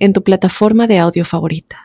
en 0.00 0.12
tu 0.12 0.24
plataforma 0.24 0.86
de 0.88 0.98
audio 0.98 1.24
favorita. 1.24 1.84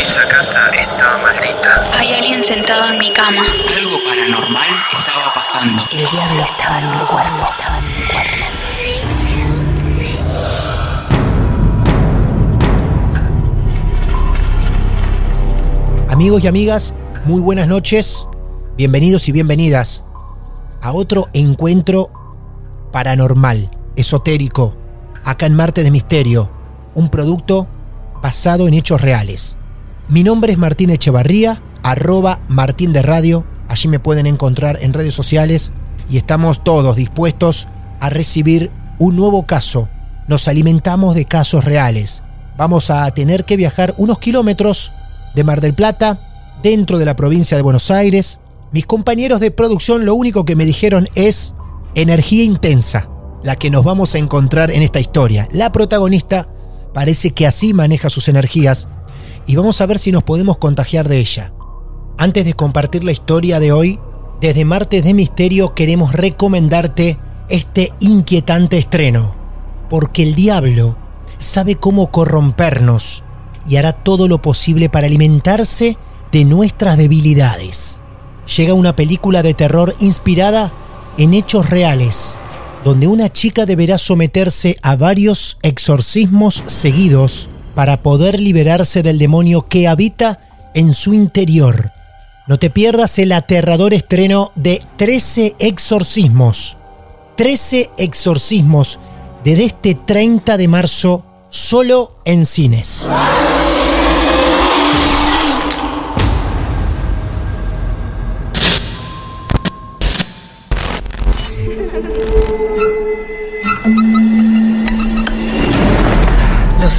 Esa 0.00 0.26
casa 0.28 0.70
está 0.70 1.18
maldita. 1.18 1.90
Hay 1.98 2.14
alguien 2.14 2.42
sentado 2.42 2.92
en 2.92 2.98
mi 2.98 3.12
cama. 3.12 3.44
Algo 3.76 4.02
paranormal 4.02 4.68
estaba 4.92 5.32
pasando. 5.34 5.82
El 5.92 6.06
diablo 6.06 6.42
estaba 6.42 6.78
en 6.80 6.90
mi 6.90 6.98
cuerpo, 6.98 7.46
estaba 7.52 7.78
en 7.78 7.84
mi 7.84 7.92
cuerpo. 8.06 8.44
Amigos 16.08 16.44
y 16.44 16.46
amigas, 16.46 16.94
muy 17.24 17.40
buenas 17.40 17.66
noches, 17.66 18.28
bienvenidos 18.76 19.30
y 19.30 19.32
bienvenidas 19.32 20.04
a 20.82 20.92
otro 20.92 21.28
encuentro 21.32 22.10
paranormal, 22.92 23.70
esotérico, 23.96 24.76
acá 25.24 25.46
en 25.46 25.54
Marte 25.54 25.82
de 25.82 25.90
Misterio, 25.90 26.50
un 26.94 27.08
producto 27.08 27.66
basado 28.22 28.68
en 28.68 28.74
hechos 28.74 29.00
reales. 29.00 29.56
Mi 30.08 30.22
nombre 30.22 30.52
es 30.52 30.58
Martín 30.58 30.90
Echevarría, 30.90 31.62
arroba 31.82 32.40
Martín 32.48 32.92
de 32.92 33.00
Radio, 33.00 33.46
allí 33.68 33.88
me 33.88 34.00
pueden 34.00 34.26
encontrar 34.26 34.78
en 34.82 34.92
redes 34.92 35.14
sociales 35.14 35.72
y 36.10 36.18
estamos 36.18 36.62
todos 36.62 36.94
dispuestos 36.94 37.68
a 38.00 38.10
recibir 38.10 38.70
un 38.98 39.16
nuevo 39.16 39.46
caso. 39.46 39.88
Nos 40.28 40.46
alimentamos 40.46 41.14
de 41.14 41.24
casos 41.24 41.64
reales. 41.64 42.22
Vamos 42.58 42.90
a 42.90 43.10
tener 43.12 43.46
que 43.46 43.56
viajar 43.56 43.94
unos 43.96 44.18
kilómetros 44.18 44.92
de 45.34 45.42
Mar 45.42 45.62
del 45.62 45.74
Plata 45.74 46.33
dentro 46.64 46.98
de 46.98 47.04
la 47.04 47.14
provincia 47.14 47.58
de 47.58 47.62
Buenos 47.62 47.90
Aires. 47.90 48.38
Mis 48.72 48.86
compañeros 48.86 49.38
de 49.38 49.50
producción 49.50 50.06
lo 50.06 50.14
único 50.14 50.46
que 50.46 50.56
me 50.56 50.64
dijeron 50.64 51.08
es 51.14 51.54
energía 51.94 52.42
intensa, 52.42 53.10
la 53.42 53.56
que 53.56 53.68
nos 53.68 53.84
vamos 53.84 54.14
a 54.14 54.18
encontrar 54.18 54.70
en 54.70 54.82
esta 54.82 54.98
historia. 54.98 55.46
La 55.52 55.72
protagonista 55.72 56.48
parece 56.94 57.32
que 57.32 57.46
así 57.46 57.74
maneja 57.74 58.08
sus 58.08 58.28
energías 58.28 58.88
y 59.46 59.56
vamos 59.56 59.82
a 59.82 59.86
ver 59.86 59.98
si 59.98 60.10
nos 60.10 60.22
podemos 60.22 60.56
contagiar 60.56 61.06
de 61.06 61.18
ella. 61.18 61.52
Antes 62.16 62.46
de 62.46 62.54
compartir 62.54 63.04
la 63.04 63.12
historia 63.12 63.60
de 63.60 63.72
hoy, 63.72 64.00
desde 64.40 64.64
Martes 64.64 65.04
de 65.04 65.12
Misterio 65.12 65.74
queremos 65.74 66.14
recomendarte 66.14 67.18
este 67.50 67.92
inquietante 68.00 68.78
estreno, 68.78 69.36
porque 69.90 70.22
el 70.22 70.34
diablo 70.34 70.96
sabe 71.36 71.76
cómo 71.76 72.10
corrompernos 72.10 73.22
y 73.68 73.76
hará 73.76 73.92
todo 73.92 74.28
lo 74.28 74.40
posible 74.40 74.88
para 74.88 75.08
alimentarse 75.08 75.98
de 76.34 76.44
nuestras 76.44 76.98
debilidades. 76.98 78.00
Llega 78.56 78.74
una 78.74 78.96
película 78.96 79.44
de 79.44 79.54
terror 79.54 79.94
inspirada 80.00 80.72
en 81.16 81.32
hechos 81.32 81.70
reales, 81.70 82.40
donde 82.82 83.06
una 83.06 83.32
chica 83.32 83.66
deberá 83.66 83.98
someterse 83.98 84.76
a 84.82 84.96
varios 84.96 85.58
exorcismos 85.62 86.64
seguidos 86.66 87.48
para 87.76 88.02
poder 88.02 88.40
liberarse 88.40 89.04
del 89.04 89.16
demonio 89.16 89.68
que 89.68 89.86
habita 89.86 90.40
en 90.74 90.92
su 90.92 91.14
interior. 91.14 91.92
No 92.48 92.58
te 92.58 92.68
pierdas 92.68 93.16
el 93.20 93.30
aterrador 93.30 93.94
estreno 93.94 94.50
de 94.56 94.82
13 94.96 95.54
exorcismos. 95.60 96.76
13 97.36 97.90
exorcismos 97.96 98.98
desde 99.44 99.66
este 99.66 99.94
30 99.94 100.56
de 100.56 100.66
marzo 100.66 101.24
solo 101.48 102.16
en 102.24 102.44
cines. 102.44 103.08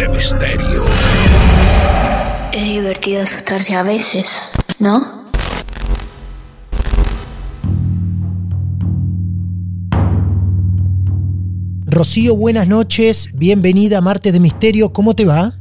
de 0.00 0.08
Misterio. 0.08 0.84
Es 2.52 2.64
divertido 2.64 3.22
asustarse 3.22 3.74
a 3.74 3.82
veces, 3.82 4.40
¿no? 4.78 5.28
Rocío, 11.84 12.34
buenas 12.34 12.66
noches, 12.66 13.30
bienvenida 13.34 13.98
a 13.98 14.00
Martes 14.00 14.32
de 14.32 14.40
Misterio, 14.40 14.90
¿cómo 14.94 15.14
te 15.14 15.26
va? 15.26 15.52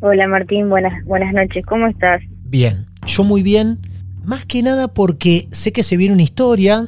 Hola 0.00 0.26
Martín, 0.26 0.68
buenas, 0.68 1.02
buenas 1.06 1.32
noches, 1.32 1.64
¿cómo 1.64 1.86
estás? 1.86 2.20
Bien, 2.44 2.86
yo 3.06 3.24
muy 3.24 3.42
bien, 3.42 3.78
más 4.22 4.44
que 4.44 4.62
nada 4.62 4.88
porque 4.88 5.48
sé 5.52 5.72
que 5.72 5.82
se 5.82 5.96
viene 5.96 6.12
una 6.12 6.22
historia 6.22 6.86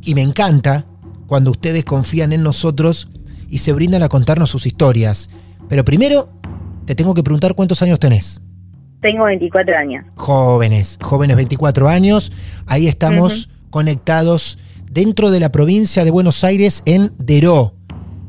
y 0.00 0.14
me 0.14 0.22
encanta 0.22 0.86
cuando 1.26 1.50
ustedes 1.50 1.84
confían 1.84 2.32
en 2.32 2.42
nosotros 2.42 3.10
y 3.50 3.58
se 3.58 3.74
brindan 3.74 4.02
a 4.02 4.08
contarnos 4.08 4.48
sus 4.48 4.66
historias. 4.66 5.28
Pero 5.68 5.84
primero, 5.84 6.28
te 6.86 6.94
tengo 6.94 7.14
que 7.14 7.22
preguntar 7.22 7.54
cuántos 7.54 7.82
años 7.82 7.98
tenés. 7.98 8.42
Tengo 9.00 9.24
24 9.24 9.76
años. 9.76 10.04
Jóvenes, 10.16 10.98
jóvenes 11.02 11.36
24 11.36 11.88
años, 11.88 12.32
ahí 12.66 12.86
estamos 12.86 13.50
conectados 13.70 14.58
dentro 14.90 15.30
de 15.30 15.40
la 15.40 15.50
provincia 15.50 16.04
de 16.04 16.10
Buenos 16.10 16.44
Aires 16.44 16.82
en 16.86 17.12
Deró. 17.18 17.74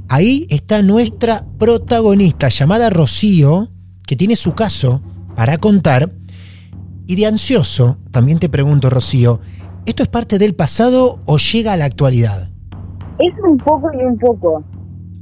Ahí 0.09 0.47
está 0.49 0.81
nuestra 0.81 1.45
protagonista 1.57 2.49
llamada 2.49 2.89
Rocío, 2.89 3.69
que 4.05 4.15
tiene 4.15 4.35
su 4.35 4.53
caso 4.53 5.01
para 5.35 5.57
contar. 5.57 6.11
Y 7.07 7.15
de 7.15 7.27
ansioso, 7.27 7.99
también 8.11 8.39
te 8.39 8.49
pregunto, 8.49 8.89
Rocío, 8.89 9.39
¿esto 9.85 10.03
es 10.03 10.09
parte 10.09 10.39
del 10.39 10.55
pasado 10.55 11.19
o 11.25 11.37
llega 11.37 11.73
a 11.73 11.77
la 11.77 11.85
actualidad? 11.85 12.49
Es 13.19 13.33
un 13.47 13.57
poco 13.57 13.91
y 13.93 14.03
un 14.03 14.17
poco. 14.17 14.63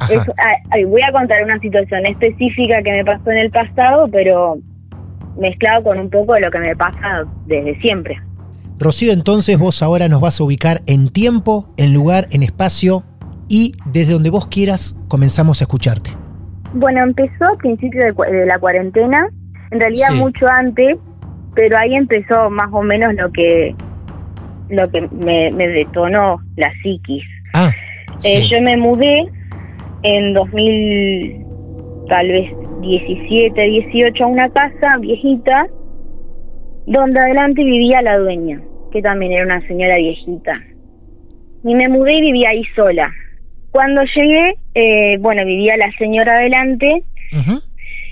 Es- 0.09 0.87
voy 0.87 1.01
a 1.07 1.11
contar 1.11 1.43
una 1.43 1.59
situación 1.59 2.05
específica 2.05 2.81
que 2.83 2.91
me 2.91 3.05
pasó 3.05 3.31
en 3.31 3.37
el 3.37 3.51
pasado, 3.51 4.07
pero 4.11 4.57
mezclado 5.39 5.83
con 5.83 5.99
un 5.99 6.09
poco 6.09 6.33
de 6.33 6.41
lo 6.41 6.51
que 6.51 6.59
me 6.59 6.75
pasa 6.75 7.23
desde 7.47 7.79
siempre. 7.81 8.17
Rocío, 8.79 9.13
entonces 9.13 9.57
vos 9.57 9.81
ahora 9.83 10.07
nos 10.07 10.19
vas 10.21 10.39
a 10.39 10.43
ubicar 10.43 10.81
en 10.87 11.09
tiempo, 11.09 11.69
en 11.77 11.93
lugar, 11.93 12.27
en 12.31 12.43
espacio 12.43 13.03
y 13.47 13.75
desde 13.85 14.13
donde 14.13 14.29
vos 14.29 14.47
quieras 14.47 14.97
comenzamos 15.07 15.61
a 15.61 15.63
escucharte. 15.65 16.11
Bueno, 16.73 17.03
empezó 17.03 17.45
a 17.45 17.57
principios 17.57 18.03
de, 18.15 18.31
de 18.37 18.45
la 18.45 18.57
cuarentena, 18.59 19.27
en 19.71 19.79
realidad 19.79 20.07
Sí. 20.11 20.17
mucho 20.17 20.47
antes, 20.47 20.97
pero 21.55 21.77
ahí 21.77 21.93
empezó 21.95 22.49
más 22.49 22.69
o 22.71 22.81
menos 22.81 23.13
lo 23.15 23.31
que 23.31 23.75
lo 24.69 24.89
que 24.89 25.01
me, 25.11 25.51
me 25.51 25.67
detonó 25.67 26.41
la 26.55 26.71
psiquis. 26.81 27.23
Ah, 27.53 27.69
Eh, 28.23 28.41
sí. 28.41 28.49
yo 28.51 28.61
me 28.61 28.75
mudé 28.77 29.29
en 30.03 30.33
2000, 30.33 31.45
tal 32.09 32.27
vez 32.27 32.51
17, 32.81 33.61
18, 33.61 34.23
a 34.23 34.27
una 34.27 34.49
casa 34.49 34.97
viejita, 34.99 35.67
donde 36.85 37.19
adelante 37.19 37.63
vivía 37.63 38.01
la 38.01 38.17
dueña, 38.17 38.61
que 38.91 39.01
también 39.01 39.31
era 39.31 39.45
una 39.45 39.65
señora 39.67 39.95
viejita. 39.97 40.61
Y 41.63 41.75
me 41.75 41.87
mudé 41.87 42.15
y 42.15 42.21
vivía 42.21 42.49
ahí 42.51 42.63
sola. 42.75 43.09
Cuando 43.71 44.03
llegué, 44.15 44.55
eh, 44.75 45.17
bueno, 45.19 45.45
vivía 45.45 45.75
la 45.77 45.91
señora 45.97 46.33
adelante 46.33 47.03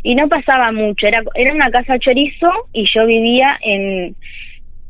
y 0.03 0.15
no 0.15 0.27
pasaba 0.27 0.71
mucho. 0.71 1.05
Era, 1.05 1.21
era 1.35 1.53
una 1.53 1.69
casa 1.69 1.99
chorizo 1.99 2.49
y 2.73 2.85
yo 2.95 3.05
vivía 3.05 3.59
en 3.61 4.15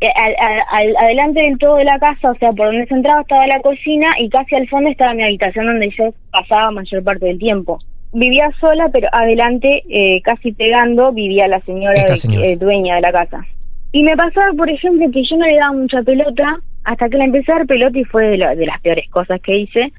al, 0.07 0.95
adelante 0.97 1.41
del 1.41 1.57
todo 1.57 1.75
de 1.75 1.85
la 1.85 1.99
casa, 1.99 2.31
o 2.31 2.35
sea, 2.35 2.51
por 2.51 2.67
donde 2.67 2.85
se 2.87 2.93
entraba 2.95 3.21
estaba 3.21 3.45
la 3.47 3.59
cocina 3.61 4.07
y 4.19 4.29
casi 4.29 4.55
al 4.55 4.67
fondo 4.67 4.89
estaba 4.89 5.13
mi 5.13 5.23
habitación 5.23 5.65
donde 5.67 5.89
yo 5.97 6.09
pasaba 6.31 6.71
mayor 6.71 7.03
parte 7.03 7.25
del 7.27 7.37
tiempo. 7.39 7.79
Vivía 8.13 8.49
sola, 8.59 8.89
pero 8.91 9.07
adelante, 9.11 9.83
eh, 9.89 10.21
casi 10.23 10.51
pegando, 10.51 11.11
vivía 11.13 11.47
la 11.47 11.59
señora, 11.61 12.03
eh, 12.43 12.57
dueña 12.57 12.95
de 12.95 13.01
la 13.01 13.11
casa. 13.11 13.45
Y 13.93 14.03
me 14.03 14.15
pasaba, 14.17 14.51
por 14.57 14.69
ejemplo, 14.69 15.05
que 15.11 15.23
yo 15.23 15.37
no 15.37 15.45
le 15.45 15.55
daba 15.57 15.73
mucha 15.73 16.01
pelota 16.01 16.57
hasta 16.83 17.07
que 17.09 17.17
le 17.17 17.25
empecé 17.25 17.51
a 17.51 17.55
dar 17.59 17.67
pelota 17.67 17.97
y 17.99 18.03
fue 18.05 18.25
de, 18.29 18.37
la- 18.37 18.55
de 18.55 18.65
las 18.65 18.81
peores 18.81 19.09
cosas 19.09 19.39
que 19.41 19.55
hice. 19.59 19.91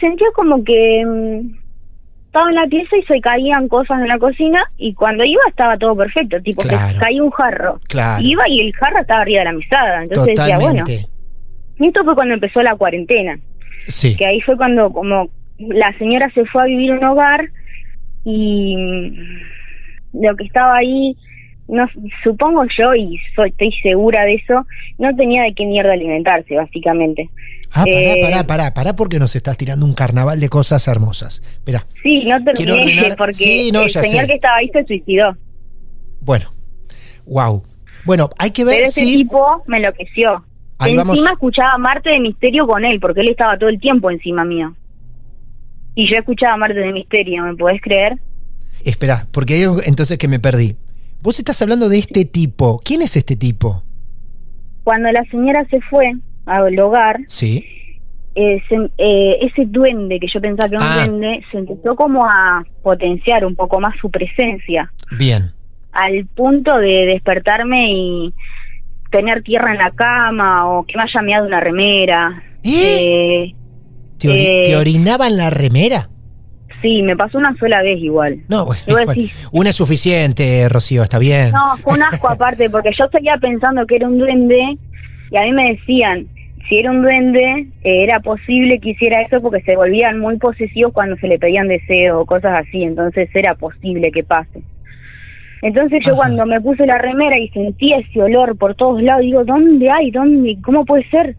Sentía 0.00 0.26
como 0.34 0.62
que 0.64 1.04
mm, 1.04 1.56
estaba 2.34 2.50
en 2.50 2.56
la 2.56 2.66
pieza 2.66 2.96
y 2.96 3.02
se 3.04 3.20
caían 3.20 3.68
cosas 3.68 4.00
en 4.00 4.08
la 4.08 4.18
cocina 4.18 4.60
y 4.76 4.92
cuando 4.94 5.22
iba 5.24 5.40
estaba 5.48 5.76
todo 5.78 5.94
perfecto, 5.96 6.40
tipo 6.42 6.62
Claro. 6.62 6.88
se 6.92 6.98
caía 6.98 7.22
un 7.22 7.30
jarro. 7.30 7.80
Claro. 7.88 8.24
Iba 8.24 8.42
y 8.48 8.60
el 8.66 8.72
jarro 8.74 9.00
estaba 9.00 9.22
arriba 9.22 9.38
de 9.40 9.44
la 9.44 9.52
mesada, 9.52 10.02
entonces 10.02 10.34
decía, 10.36 10.58
bueno, 10.58 10.80
Totalmente. 10.84 11.08
y 11.78 11.86
esto 11.86 12.02
fue 12.04 12.14
cuando 12.16 12.34
empezó 12.34 12.60
la 12.62 12.74
cuarentena, 12.74 13.38
Sí. 13.86 14.16
que 14.16 14.26
ahí 14.26 14.40
fue 14.40 14.56
cuando 14.56 14.90
como 14.90 15.28
la 15.58 15.96
señora 15.98 16.28
se 16.34 16.44
fue 16.46 16.62
a 16.62 16.64
vivir 16.66 16.90
a 16.90 16.98
un 16.98 17.04
hogar 17.04 17.48
y 18.24 18.76
lo 20.12 20.34
que 20.36 20.44
estaba 20.44 20.76
ahí, 20.76 21.16
no 21.68 21.86
supongo 22.22 22.64
yo 22.78 22.94
y 22.94 23.18
soy, 23.34 23.50
estoy 23.50 23.72
segura 23.82 24.24
de 24.24 24.34
eso, 24.34 24.66
no 24.98 25.14
tenía 25.16 25.42
de 25.44 25.54
qué 25.54 25.64
mierda 25.66 25.92
alimentarse 25.92 26.54
básicamente. 26.56 27.30
Ah, 27.72 27.84
pará, 27.84 27.90
Eh, 27.98 28.18
pará, 28.22 28.46
pará, 28.46 28.74
pará, 28.74 28.96
porque 28.96 29.18
nos 29.18 29.34
estás 29.34 29.56
tirando 29.56 29.84
un 29.84 29.94
carnaval 29.94 30.38
de 30.38 30.48
cosas 30.48 30.86
hermosas. 30.86 31.42
Espera, 31.44 31.86
Sí, 32.02 32.24
no 32.26 32.42
terminé 32.44 33.14
porque 33.16 33.34
Sí, 33.34 33.70
no, 33.72 33.82
el 33.82 33.90
señor 33.90 34.22
sé. 34.22 34.26
que 34.28 34.34
estaba 34.36 34.56
ahí 34.58 34.68
se 34.70 34.84
suicidó. 34.84 35.36
bueno. 36.20 36.50
Wow. 37.26 37.64
Bueno, 38.04 38.28
hay 38.38 38.50
que 38.50 38.64
ver 38.64 38.76
Pero 38.76 38.88
ese 38.88 39.02
si. 39.02 39.16
tipo 39.16 39.62
me 39.66 39.78
enloqueció. 39.78 40.44
Ahí 40.78 40.90
encima 40.92 41.04
vamos. 41.04 41.30
escuchaba 41.32 41.78
Marte 41.78 42.10
de 42.10 42.20
Misterio 42.20 42.66
con 42.66 42.84
él, 42.84 43.00
porque 43.00 43.22
él 43.22 43.30
estaba 43.30 43.56
todo 43.56 43.70
el 43.70 43.80
tiempo 43.80 44.10
encima 44.10 44.44
mío. 44.44 44.74
Y 45.94 46.10
yo 46.12 46.18
escuchaba 46.18 46.56
Marte 46.58 46.80
de 46.80 46.92
Misterio, 46.92 47.42
¿me 47.44 47.56
podés 47.56 47.80
creer? 47.80 48.18
Espera, 48.84 49.26
porque 49.32 49.54
hay 49.54 49.62
entonces 49.86 50.18
que 50.18 50.28
me 50.28 50.38
perdí. 50.38 50.76
Vos 51.24 51.38
estás 51.38 51.60
hablando 51.62 51.88
de 51.88 51.98
este 51.98 52.26
tipo. 52.26 52.78
¿Quién 52.84 53.00
es 53.00 53.16
este 53.16 53.34
tipo? 53.34 53.82
Cuando 54.84 55.10
la 55.10 55.24
señora 55.30 55.66
se 55.70 55.80
fue 55.88 56.12
al 56.44 56.78
hogar, 56.78 57.18
Sí. 57.28 57.64
eh, 58.34 58.60
se- 58.68 58.90
eh, 58.98 59.38
ese 59.40 59.64
duende, 59.66 60.20
que 60.20 60.26
yo 60.32 60.38
pensaba 60.42 60.68
que 60.68 60.74
era 60.74 60.84
un 60.84 60.90
Ah. 60.92 61.06
duende, 61.06 61.40
se 61.50 61.56
empezó 61.56 61.96
como 61.96 62.26
a 62.26 62.62
potenciar 62.82 63.46
un 63.46 63.56
poco 63.56 63.80
más 63.80 63.94
su 64.02 64.10
presencia, 64.10 64.92
Bien. 65.18 65.52
al 65.92 66.26
punto 66.26 66.76
de 66.76 67.06
despertarme 67.06 67.90
y 67.90 68.34
tener 69.10 69.42
tierra 69.42 69.72
en 69.72 69.78
la 69.78 69.92
cama 69.92 70.68
o 70.68 70.84
que 70.84 70.94
me 70.98 71.04
haya 71.04 71.22
meado 71.22 71.46
una 71.46 71.60
remera. 71.60 72.42
Eh, 72.62 73.52
¿Te, 74.18 74.28
ori- 74.28 74.46
Eh, 74.46 74.62
te 74.66 74.76
orinaba 74.76 75.26
en 75.26 75.38
la 75.38 75.48
remera? 75.48 76.10
Sí, 76.84 77.02
me 77.02 77.16
pasó 77.16 77.38
una 77.38 77.56
sola 77.56 77.80
vez 77.82 77.98
igual. 77.98 78.40
No, 78.48 78.66
bueno, 78.66 79.12
una 79.52 79.70
es 79.70 79.76
suficiente, 79.76 80.68
Rocío, 80.68 81.02
está 81.02 81.18
bien. 81.18 81.50
No, 81.50 81.76
fue 81.78 81.94
un 81.94 82.02
asco 82.02 82.28
aparte, 82.28 82.68
porque 82.68 82.90
yo 82.98 83.06
seguía 83.10 83.38
pensando 83.40 83.86
que 83.86 83.96
era 83.96 84.06
un 84.06 84.18
duende 84.18 84.76
y 85.30 85.36
a 85.36 85.42
mí 85.42 85.52
me 85.52 85.72
decían, 85.72 86.26
si 86.68 86.78
era 86.78 86.90
un 86.90 87.00
duende, 87.00 87.68
eh, 87.82 88.04
era 88.04 88.20
posible 88.20 88.78
que 88.80 88.90
hiciera 88.90 89.22
eso 89.22 89.40
porque 89.40 89.62
se 89.62 89.76
volvían 89.76 90.18
muy 90.18 90.36
posesivos 90.36 90.92
cuando 90.92 91.16
se 91.16 91.26
le 91.26 91.38
pedían 91.38 91.68
deseos 91.68 92.20
o 92.20 92.26
cosas 92.26 92.58
así, 92.58 92.82
entonces 92.82 93.30
era 93.32 93.54
posible 93.54 94.10
que 94.12 94.22
pase. 94.22 94.62
Entonces 95.62 96.00
yo 96.04 96.12
Ajá. 96.12 96.18
cuando 96.18 96.44
me 96.44 96.60
puse 96.60 96.84
la 96.84 96.98
remera 96.98 97.38
y 97.38 97.48
sentí 97.48 97.94
ese 97.94 98.20
olor 98.20 98.58
por 98.58 98.74
todos 98.74 99.02
lados, 99.02 99.22
digo, 99.22 99.42
¿dónde 99.44 99.90
hay? 99.90 100.10
¿Dónde? 100.10 100.58
¿Cómo 100.62 100.84
puede 100.84 101.08
ser? 101.08 101.34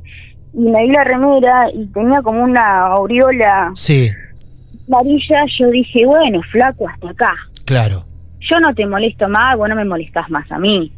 Y 0.54 0.62
me 0.62 0.82
di 0.82 0.88
la 0.88 1.04
remera 1.04 1.70
y 1.72 1.86
tenía 1.88 2.24
como 2.24 2.42
una 2.42 2.88
aureola 2.88 3.72
Sí, 3.76 4.10
amarilla, 4.88 5.44
yo 5.60 5.70
dije, 5.70 6.06
bueno, 6.06 6.42
flaco, 6.52 6.88
hasta 6.90 7.10
acá 7.10 7.34
claro. 7.66 8.06
yo 8.40 8.60
no 8.60 8.74
te 8.74 8.86
molesto 8.86 9.28
más, 9.30 9.58
vos 9.58 9.68
no 9.70 9.76
me 9.76 9.86
molestás 9.86 10.30
más 10.30 10.50
a 10.52 10.60
mí. 10.60 10.92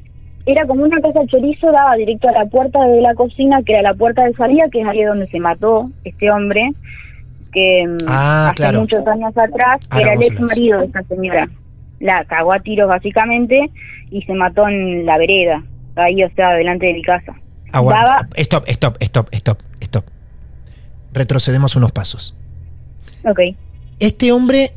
Era 0.45 0.65
como 0.65 0.83
una 0.83 1.01
casa 1.01 1.19
chorizo, 1.27 1.71
daba 1.73 1.95
directo 1.95 2.29
a 2.29 2.31
la 2.31 2.45
puerta 2.45 2.79
de 2.87 3.01
la 3.01 3.13
cocina, 3.15 3.61
que 3.65 3.73
era 3.73 3.81
la 3.81 3.93
puerta 3.93 4.23
de 4.23 4.33
salida, 4.33 4.63
que 4.71 4.79
es 4.81 4.87
ahí 4.87 5.03
donde 5.03 5.27
se 5.27 5.39
mató 5.41 5.89
este 6.05 6.31
hombre, 6.31 6.69
que 7.51 7.85
mm, 7.85 7.97
Ah, 8.07 8.45
hace 8.47 8.55
claro. 8.55 8.79
muchos 8.81 9.05
años 9.07 9.35
atrás 9.37 9.81
Ahora 9.89 10.05
era 10.05 10.13
el 10.13 10.23
ex 10.23 10.39
marido 10.39 10.79
de 10.79 10.85
esa 10.85 11.03
señora. 11.03 11.49
La 11.99 12.23
cagó 12.25 12.53
a 12.53 12.59
tiros 12.59 12.87
básicamente 12.87 13.69
y 14.09 14.21
se 14.21 14.33
mató 14.35 14.67
en 14.69 15.05
la 15.05 15.17
vereda, 15.17 15.61
ahí, 15.97 16.23
o 16.23 16.29
sea, 16.35 16.51
delante 16.53 16.85
de 16.85 16.93
mi 16.93 17.01
casa. 17.01 17.33
Aguanta. 17.73 18.03
Daba- 18.03 18.27
Stop, 18.37 18.63
stop, 18.67 18.95
stop, 19.01 19.27
stop, 19.33 19.57
stop. 19.81 20.05
Retrocedemos 21.13 21.75
unos 21.75 21.91
pasos. 21.91 22.35
Ok, 23.25 23.39
Este 23.99 24.31
hombre 24.31 24.71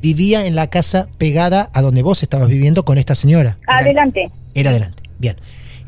vivía 0.00 0.46
en 0.46 0.54
la 0.54 0.68
casa 0.68 1.08
pegada 1.18 1.70
a 1.74 1.82
donde 1.82 2.02
vos 2.02 2.22
estabas 2.22 2.48
viviendo 2.48 2.84
con 2.84 2.96
esta 2.98 3.14
señora. 3.14 3.58
Era- 3.68 3.78
adelante. 3.78 4.30
Era 4.54 4.70
adelante. 4.70 5.02
Bien. 5.18 5.36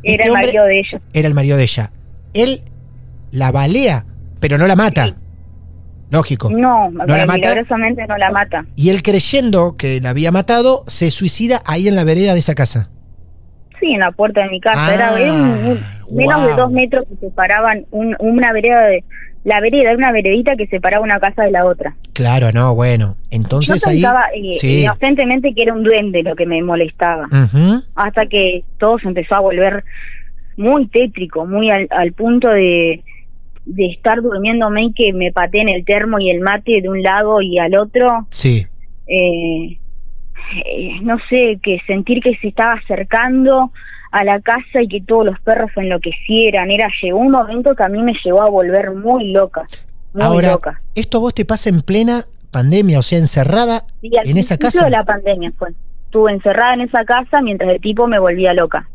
Era 0.02 0.12
Este 0.14 0.25
el 0.25 0.31
hombre 0.31 0.46
marido 0.46 0.64
de 0.64 0.78
ella. 0.81 1.00
era 1.14 1.28
el 1.28 1.34
marido 1.34 1.56
de 1.56 1.62
ella. 1.62 1.90
Él 2.34 2.62
la 3.31 3.50
balea, 3.52 4.04
pero 4.40 4.58
no 4.58 4.66
la 4.66 4.76
mata. 4.76 5.06
Sí. 5.06 5.14
Lógico. 6.10 6.50
No, 6.50 6.90
¿No 6.90 7.06
la 7.06 7.25
mata? 7.25 7.34
milagrosamente 7.38 8.06
no 8.06 8.19
la 8.19 8.31
mata. 8.31 8.66
Y 8.76 8.90
él 8.90 9.02
creyendo 9.02 9.76
que 9.78 9.99
la 10.02 10.10
había 10.10 10.31
matado, 10.31 10.84
se 10.87 11.10
suicida 11.10 11.62
ahí 11.64 11.88
en 11.88 11.94
la 11.96 12.04
vereda 12.04 12.34
de 12.34 12.40
esa 12.40 12.54
casa. 12.54 12.90
Sí, 13.81 13.87
en 13.94 14.00
la 14.00 14.12
puerta 14.12 14.43
de 14.43 14.50
mi 14.50 14.60
casa. 14.60 14.87
Ah, 14.88 14.94
era 14.94 15.19
era 15.19 15.32
un- 15.32 15.40
un- 15.40 15.81
menos 16.16 16.46
de 16.46 16.52
dos 16.54 16.70
metros 16.70 17.04
que 17.08 17.16
separaban 17.16 17.87
un- 17.90 18.14
una 18.19 18.52
vereda 18.52 18.82
de... 18.87 19.02
La 19.44 19.60
vereda 19.60 19.90
era 19.90 19.96
una 19.96 20.12
veredita 20.12 20.54
que 20.56 20.66
separaba 20.68 21.02
una 21.04 21.18
casa 21.18 21.42
de 21.42 21.50
la 21.50 21.64
otra. 21.64 21.94
Claro, 22.12 22.50
no, 22.54 22.74
bueno. 22.74 23.16
Entonces 23.30 23.82
Yo 23.84 23.90
ahí. 23.90 23.96
pensaba 23.96 24.24
eh, 24.34 24.52
sí. 24.54 24.82
inocentemente 24.82 25.52
que 25.54 25.62
era 25.62 25.74
un 25.74 25.82
duende 25.82 26.22
lo 26.22 26.36
que 26.36 26.46
me 26.46 26.62
molestaba. 26.62 27.26
Ujú. 27.26 27.82
Hasta 27.96 28.26
que 28.26 28.62
todo 28.78 28.98
se 29.00 29.08
empezó 29.08 29.34
a 29.34 29.40
volver 29.40 29.82
muy 30.56 30.86
tétrico, 30.86 31.44
muy 31.46 31.70
al, 31.70 31.88
al 31.90 32.12
punto 32.12 32.48
de, 32.48 33.02
de 33.64 33.86
estar 33.86 34.22
durmiéndome 34.22 34.84
y 34.84 34.92
que 34.92 35.12
me 35.12 35.32
pateen 35.32 35.68
el 35.68 35.84
termo 35.84 36.20
y 36.20 36.30
el 36.30 36.40
mate 36.40 36.80
de 36.80 36.88
un 36.88 37.02
lado 37.02 37.40
y 37.42 37.58
al 37.58 37.74
otro. 37.76 38.26
Sí. 38.30 38.66
eh, 39.08 39.78
eh, 40.66 41.00
no 41.02 41.16
sé, 41.30 41.58
que 41.62 41.78
sentir 41.86 42.20
que 42.22 42.36
se 42.36 42.48
estaba 42.48 42.74
acercando 42.74 43.72
a 44.12 44.25
la 44.25 44.41
casa 44.41 44.82
y 44.82 44.88
que 44.88 45.00
todos 45.00 45.26
los 45.26 45.41
perros 45.41 45.70
enloquecieran. 45.76 46.71
Era, 46.71 46.88
llegó 47.02 47.19
un 47.19 47.31
momento 47.33 47.75
que 47.75 47.83
a 47.83 47.88
mí 47.88 48.02
me 48.02 48.12
llegó 48.25 48.42
a 48.42 48.49
volver 48.50 48.92
muy 48.95 49.33
loca, 49.33 49.66
muy 50.12 50.23
Ahora, 50.23 50.52
loca. 50.52 50.81
esto 50.95 51.19
a 51.19 51.21
vos 51.21 51.35
te 51.35 51.45
pasa 51.45 51.71
en 51.71 51.81
plena 51.81 52.25
pandemia, 52.50 52.99
o 52.99 53.02
sea, 53.02 53.19
encerrada 53.19 53.78
al 54.02 54.28
en 54.28 54.37
esa 54.37 54.59
casa. 54.59 54.88
la 54.90 55.04
pandemia 55.04 55.52
fue. 55.59 55.71
Estuve 56.04 56.33
encerrada 56.33 56.75
en 56.75 56.83
esa 56.83 57.04
casa 57.04 57.40
mientras 57.40 57.71
el 57.71 57.81
tipo 57.81 58.07
me 58.07 58.19
volvía 58.19 58.52
loca. 58.52 58.88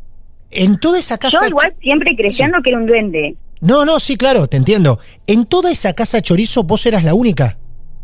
En 0.52 0.78
toda 0.78 1.00
esa 1.00 1.18
casa. 1.18 1.40
Yo 1.42 1.48
igual 1.48 1.74
siempre 1.82 2.16
creyendo 2.16 2.60
que 2.64 2.70
era 2.70 2.80
un 2.80 2.86
duende. 2.86 3.36
No, 3.60 3.86
no, 3.86 4.00
sí, 4.00 4.18
claro, 4.18 4.46
te 4.48 4.56
entiendo. 4.58 5.00
En 5.26 5.46
toda 5.46 5.72
esa 5.72 5.94
casa 5.94 6.22
chorizo 6.22 6.64
vos 6.64 6.86
eras 6.86 7.04
la 7.04 7.16
única. 7.16 7.58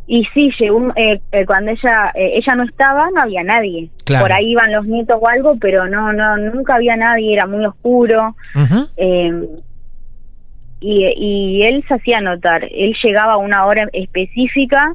Y 0.05 0.25
sí, 0.33 0.49
llegó 0.59 0.89
eh, 0.97 1.21
eh, 1.31 1.45
cuando 1.45 1.71
ella 1.71 2.11
eh, 2.13 2.33
ella 2.35 2.55
no 2.55 2.63
estaba, 2.63 3.09
no 3.15 3.21
había 3.21 3.41
nadie. 3.43 3.89
Claro. 4.05 4.25
Por 4.25 4.33
ahí 4.33 4.51
iban 4.51 4.71
los 4.73 4.85
nietos 4.85 5.17
o 5.19 5.27
algo, 5.29 5.55
pero 5.61 5.87
no, 5.87 6.11
no, 6.11 6.35
nunca 6.37 6.75
había 6.75 6.97
nadie, 6.97 7.33
era 7.33 7.47
muy 7.47 7.65
oscuro. 7.65 8.35
Eh, 8.97 9.47
y, 10.81 11.05
y 11.15 11.63
él 11.63 11.83
se 11.87 11.93
hacía 11.93 12.19
notar. 12.19 12.65
Él 12.65 12.93
llegaba 13.03 13.33
a 13.33 13.37
una 13.37 13.65
hora 13.65 13.87
específica, 13.93 14.93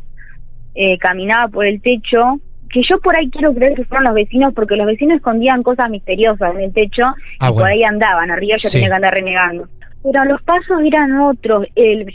eh, 0.74 0.98
caminaba 0.98 1.48
por 1.48 1.66
el 1.66 1.80
techo, 1.80 2.38
que 2.70 2.82
yo 2.88 2.98
por 3.00 3.16
ahí 3.16 3.30
quiero 3.30 3.54
creer 3.54 3.74
que 3.74 3.84
fueron 3.84 4.04
los 4.04 4.14
vecinos, 4.14 4.52
porque 4.54 4.76
los 4.76 4.86
vecinos 4.86 5.16
escondían 5.16 5.62
cosas 5.62 5.88
misteriosas 5.88 6.54
en 6.54 6.60
el 6.60 6.72
techo 6.74 7.02
Ah, 7.40 7.48
y 7.50 7.54
por 7.54 7.66
ahí 7.66 7.82
andaban. 7.82 8.30
Arriba 8.30 8.56
yo 8.58 8.68
Sí. 8.68 8.76
tenía 8.76 8.90
que 8.90 8.94
andar 8.96 9.14
renegando. 9.14 9.68
Pero 10.02 10.24
los 10.26 10.42
pasos 10.42 10.78
eran 10.84 11.18
otros. 11.22 11.66
El, 11.74 12.12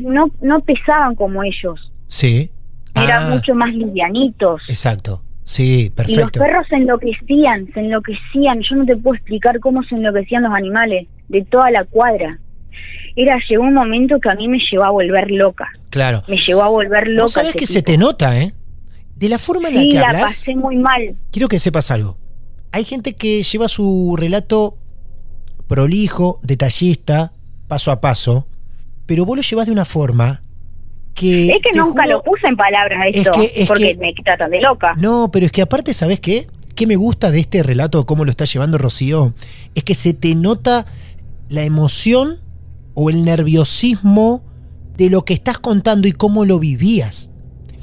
no, 0.00 0.26
no 0.42 0.60
pesaban 0.60 1.14
como 1.14 1.44
ellos. 1.44 1.92
Sí. 2.08 2.50
Eran 2.94 3.24
Ah, 3.24 3.34
mucho 3.36 3.54
más 3.54 3.72
livianitos. 3.74 4.60
Exacto. 4.68 5.22
Sí, 5.44 5.62
Y 5.80 5.84
los 5.84 5.92
perfecto. 5.94 6.40
perros 6.40 6.66
se 6.68 6.76
enloquecían, 6.76 7.70
se 7.72 7.80
enloquecían. 7.80 8.60
Yo 8.68 8.76
no 8.76 8.84
te 8.84 8.96
puedo 8.96 9.14
explicar 9.14 9.60
cómo 9.60 9.82
se 9.84 9.94
enloquecían 9.94 10.42
los 10.42 10.52
animales 10.52 11.06
de 11.28 11.44
toda 11.44 11.70
la 11.70 11.84
cuadra. 11.84 12.38
Era, 13.16 13.36
llegó 13.48 13.62
un 13.62 13.72
momento 13.74 14.18
que 14.20 14.28
a 14.30 14.34
mí 14.34 14.46
me 14.48 14.58
llevó 14.70 14.84
a 14.84 14.90
volver 14.90 15.30
loca. 15.30 15.68
Claro. 15.90 16.22
Me 16.28 16.36
llevó 16.36 16.62
a 16.64 16.68
volver 16.68 17.08
loca. 17.08 17.40
Ese 17.42 17.52
que 17.56 17.66
se 17.66 17.82
te 17.82 17.96
nota, 17.96 18.38
¿eh? 18.40 18.52
De 19.16 19.28
la 19.28 19.38
forma 19.38 19.68
en 19.68 19.74
la 19.76 19.82
que 19.84 19.94
la 19.96 20.06
hablas, 20.08 20.22
pasé 20.24 20.54
muy 20.54 20.76
mal. 20.76 21.16
quiero 21.32 21.48
que 21.48 21.58
sepas 21.58 21.90
algo. 21.90 22.18
Hay 22.70 22.84
gente 22.84 23.14
que 23.14 23.42
lleva 23.42 23.68
su 23.68 24.14
relato 24.18 24.76
prolijo, 25.66 26.40
detallista, 26.42 27.32
paso 27.66 27.90
a 27.90 28.00
paso, 28.00 28.46
pero 29.06 29.24
vos 29.24 29.36
lo 29.36 29.42
llevas 29.42 29.66
de 29.66 29.72
una 29.72 29.84
forma 29.84 30.42
que. 31.18 31.48
Es 31.50 31.62
que 31.62 31.76
nunca 31.78 32.04
juro- 32.04 32.16
lo 32.18 32.22
puse 32.22 32.46
en 32.46 32.56
palabras 32.56 32.98
Es 33.10 33.16
esto, 33.18 33.32
que- 33.32 33.52
es 33.54 33.66
porque 33.66 33.92
que- 33.92 33.96
me 33.98 34.12
tratan 34.24 34.50
de 34.50 34.60
loca. 34.60 34.94
No, 34.96 35.30
pero 35.32 35.46
es 35.46 35.52
que 35.52 35.62
aparte, 35.62 35.92
¿sabes 35.94 36.20
qué? 36.20 36.46
¿Qué 36.74 36.86
me 36.86 36.96
gusta 36.96 37.30
de 37.30 37.40
este 37.40 37.62
relato, 37.62 38.06
cómo 38.06 38.24
lo 38.24 38.30
está 38.30 38.44
llevando 38.44 38.78
Rocío? 38.78 39.34
Es 39.74 39.82
que 39.84 39.94
se 39.94 40.14
te 40.14 40.34
nota 40.34 40.86
la 41.48 41.64
emoción 41.64 42.38
o 42.94 43.10
el 43.10 43.24
nerviosismo 43.24 44.42
de 44.96 45.10
lo 45.10 45.24
que 45.24 45.34
estás 45.34 45.58
contando 45.58 46.06
y 46.08 46.12
cómo 46.12 46.44
lo 46.44 46.58
vivías. 46.58 47.30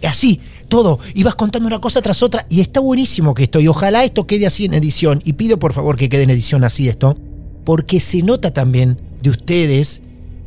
Así, 0.03 0.39
todo. 0.69 0.99
Ibas 1.13 1.35
contando 1.35 1.67
una 1.67 1.79
cosa 1.79 2.01
tras 2.01 2.21
otra 2.23 2.45
y 2.49 2.61
está 2.61 2.79
buenísimo 2.79 3.33
que 3.33 3.43
esto. 3.43 3.59
Y 3.59 3.67
ojalá 3.67 4.03
esto 4.03 4.27
quede 4.27 4.45
así 4.45 4.65
en 4.65 4.73
edición. 4.73 5.21
Y 5.25 5.33
pido 5.33 5.57
por 5.57 5.73
favor 5.73 5.95
que 5.97 6.09
quede 6.09 6.23
en 6.23 6.29
edición 6.29 6.63
así 6.63 6.87
esto. 6.87 7.17
Porque 7.63 7.99
se 7.99 8.21
nota 8.21 8.53
también 8.53 8.99
de 9.21 9.29
ustedes 9.29 10.01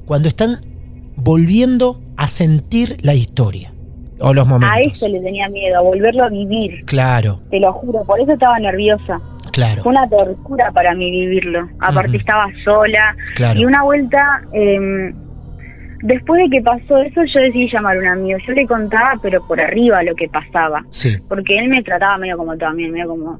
cuando 0.07 0.29
están 0.29 0.65
volviendo 1.17 2.01
a 2.19 2.29
sentir 2.29 2.97
la 3.03 3.15
historia. 3.15 3.73
O 4.21 4.35
los 4.35 4.47
momentos. 4.49 4.77
A 4.77 4.81
eso 4.81 5.09
le 5.09 5.21
tenía 5.21 5.49
miedo, 5.49 5.79
a 5.79 5.81
volverlo 5.81 6.25
a 6.25 6.29
vivir. 6.29 6.85
Claro, 6.87 7.41
Te 7.51 7.61
lo 7.61 7.73
juro, 7.73 8.03
por 8.05 8.21
eso 8.21 8.33
estaba 8.33 8.59
nerviosa. 8.59 9.21
claro. 9.53 9.83
Fue 9.85 9.93
una 9.93 10.09
tortura 10.09 10.73
para 10.73 10.93
mí 10.95 11.09
vivirlo. 11.11 11.69
Aparte 11.81 12.17
estaba 12.17 12.47
sola. 12.65 13.15
Claro. 13.37 13.61
Y 13.61 13.65
una 13.65 13.85
vuelta, 13.85 14.43
eh, 14.53 15.13
después 16.03 16.43
de 16.43 16.51
que 16.57 16.63
pasó 16.63 16.99
eso, 16.99 17.21
yo 17.33 17.41
decidí 17.43 17.71
llamar 17.73 17.97
a 17.97 18.01
un 18.01 18.07
amigo. 18.09 18.39
Yo 18.45 18.53
le 18.55 18.67
contaba, 18.67 19.13
pero 19.23 19.47
por 19.47 19.61
arriba 19.61 20.03
lo 20.03 20.15
que 20.17 20.29
pasaba. 20.29 20.85
Sí, 20.91 21.17
Porque 21.29 21.57
él 21.57 21.69
me 21.69 21.83
trataba 21.85 22.19
medio 22.19 22.37
como 22.37 22.57
también, 22.57 22.91
medio 22.91 23.11
como... 23.11 23.39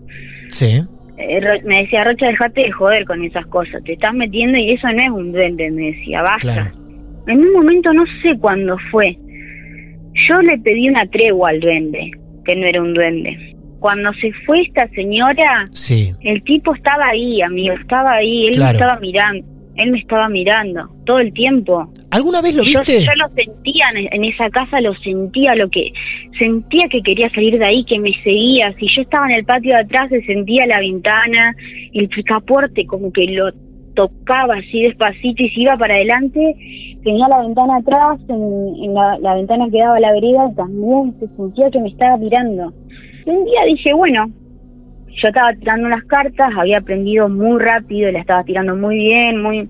sí. 0.51 0.85
eh, 1.17 1.41
me 1.65 1.83
decía, 1.83 2.05
Rocha, 2.05 2.27
dejate 2.27 2.61
de 2.67 2.71
joder 2.71 3.05
con 3.05 3.25
esas 3.25 3.45
cosas. 3.47 3.83
Te 3.83 3.95
estás 3.95 4.15
metiendo 4.15 4.57
y 4.59 4.75
eso 4.75 4.87
no 4.93 5.03
es 5.03 5.11
un 5.11 5.33
duende, 5.33 5.71
me 5.73 5.87
decía, 5.87 6.23
basta. 6.23 6.39
Claro. 6.53 6.71
En 7.29 7.39
un 7.41 7.53
momento, 7.53 7.93
no 7.93 8.05
sé 8.23 8.37
cuándo 8.39 8.77
fue, 8.91 9.17
yo 10.29 10.41
le 10.43 10.59
pedí 10.59 10.89
una 10.89 11.07
tregua 11.07 11.51
al 11.51 11.61
duende, 11.61 12.11
que 12.45 12.57
no 12.57 12.67
era 12.67 12.83
un 12.83 12.95
duende. 12.95 13.55
Cuando 13.81 14.13
se 14.15 14.33
fue 14.45 14.61
esta 14.63 14.89
señora, 14.89 15.67
Sí, 15.73 16.13
el 16.23 16.43
tipo 16.43 16.75
estaba 16.75 17.05
ahí, 17.13 17.41
amigo, 17.43 17.75
estaba 17.75 18.15
ahí, 18.15 18.47
él 18.47 18.55
Claro. 18.57 18.73
me 18.79 18.85
estaba 18.85 19.01
mirando, 19.01 19.47
él 19.77 19.91
me 19.93 19.99
estaba 20.01 20.29
mirando 20.29 20.89
todo 21.07 21.19
el 21.21 21.33
tiempo. 21.33 21.93
¿Alguna 22.11 22.41
vez 22.43 22.57
lo 22.57 22.65
yo, 22.65 22.81
viste? 22.81 23.05
yo 23.05 23.13
lo 23.17 23.29
sentía 23.35 23.85
en, 23.95 24.09
en 24.13 24.25
esa 24.25 24.49
casa, 24.51 24.81
lo 24.81 24.95
sentía, 24.97 25.55
lo 25.55 25.69
que 25.71 25.93
sentía 26.39 26.89
que 26.91 27.03
quería 27.03 27.31
salir 27.31 27.59
de 27.59 27.65
ahí, 27.67 27.85
que 27.85 28.01
me 28.01 28.13
seguía. 28.25 28.75
Si 28.81 28.87
yo 28.97 29.03
estaba 29.03 29.27
en 29.31 29.37
el 29.37 29.45
patio 29.45 29.75
de 29.75 29.81
atrás, 29.83 30.09
se 30.09 30.23
sentía 30.25 30.67
la 30.67 30.81
ventana, 30.81 31.55
el 31.93 32.09
picaporte 32.09 32.85
como 32.87 33.13
que 33.13 33.27
lo 33.27 33.53
tocaba 33.99 34.55
así 34.55 34.83
despacito 34.83 35.43
y 35.43 35.51
se 35.51 35.61
iba 35.63 35.77
para 35.77 35.95
adelante, 35.95 36.55
tenía 37.03 37.27
la 37.27 37.41
ventana 37.41 37.79
atrás, 37.79 38.21
en, 38.29 38.95
la, 38.95 39.35
ventana 39.35 39.67
que 39.73 39.81
daba 39.81 39.99
la 39.99 40.13
vereda, 40.13 40.53
también 40.55 41.17
se 41.19 41.27
sentía 41.35 41.69
que 41.69 41.81
me 41.81 41.89
estaba 41.89 42.17
mirando. 42.17 42.73
Un 43.27 43.45
día 43.45 43.65
dije, 43.67 43.93
bueno, 43.93 44.31
yo 45.09 45.29
estaba 45.29 45.53
tirando 45.55 45.89
unas 45.89 46.05
cartas, 46.05 46.47
había 46.57 46.79
aprendido 46.79 47.29
muy 47.29 47.59
rápido, 47.59 48.13
la 48.13 48.21
estaba 48.21 48.45
tirando 48.45 48.77
muy 48.77 48.99
bien, 48.99 49.43
muy... 49.43 49.69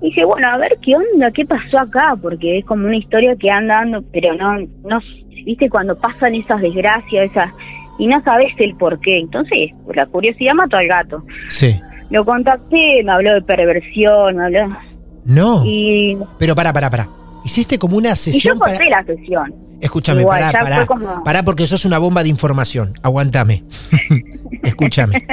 Dije, 0.00 0.24
bueno, 0.24 0.46
a 0.48 0.56
ver 0.56 0.78
qué 0.80 0.94
onda, 0.94 1.32
qué 1.32 1.44
pasó 1.44 1.80
acá, 1.80 2.16
porque 2.22 2.58
es 2.58 2.64
como 2.64 2.86
una 2.86 2.96
historia 2.96 3.34
que 3.34 3.50
anda 3.50 3.74
dando, 3.80 4.02
pero 4.12 4.32
no, 4.34 4.60
no, 4.84 5.00
viste, 5.44 5.68
cuando 5.68 5.98
pasan 5.98 6.36
esas 6.36 6.60
desgracias, 6.60 7.30
esas, 7.32 7.52
y 7.98 8.06
no 8.06 8.22
sabes 8.22 8.54
el 8.58 8.76
por 8.76 8.98
qué. 9.00 9.18
Entonces, 9.18 9.72
por 9.84 9.96
la 9.96 10.06
curiosidad 10.06 10.54
mató 10.54 10.76
al 10.76 10.86
gato. 10.86 11.24
Sí. 11.48 11.78
Lo 12.10 12.24
contacté, 12.24 13.02
me 13.04 13.12
habló 13.12 13.34
de 13.34 13.42
perversión, 13.42 14.36
me 14.36 14.44
habló... 14.44 14.76
No. 15.24 15.62
Y, 15.64 16.16
Pero 16.38 16.54
pará, 16.54 16.72
pará, 16.72 16.90
pará. 16.90 17.08
Hiciste 17.44 17.78
como 17.78 17.96
una 17.96 18.08
y 18.08 18.12
yo 18.12 18.16
sesión 18.16 18.58
para. 18.58 18.72
la 18.84 19.04
sesión. 19.04 19.54
Escúchame, 19.80 20.22
Igual, 20.22 20.40
pará, 20.40 20.58
pará. 20.60 20.86
como- 20.86 21.22
Pará 21.24 21.42
porque 21.42 21.66
sos 21.66 21.84
una 21.84 21.98
bomba 21.98 22.22
de 22.22 22.28
información. 22.30 22.94
Aguantame. 23.02 23.64
Escúchame. 24.62 25.24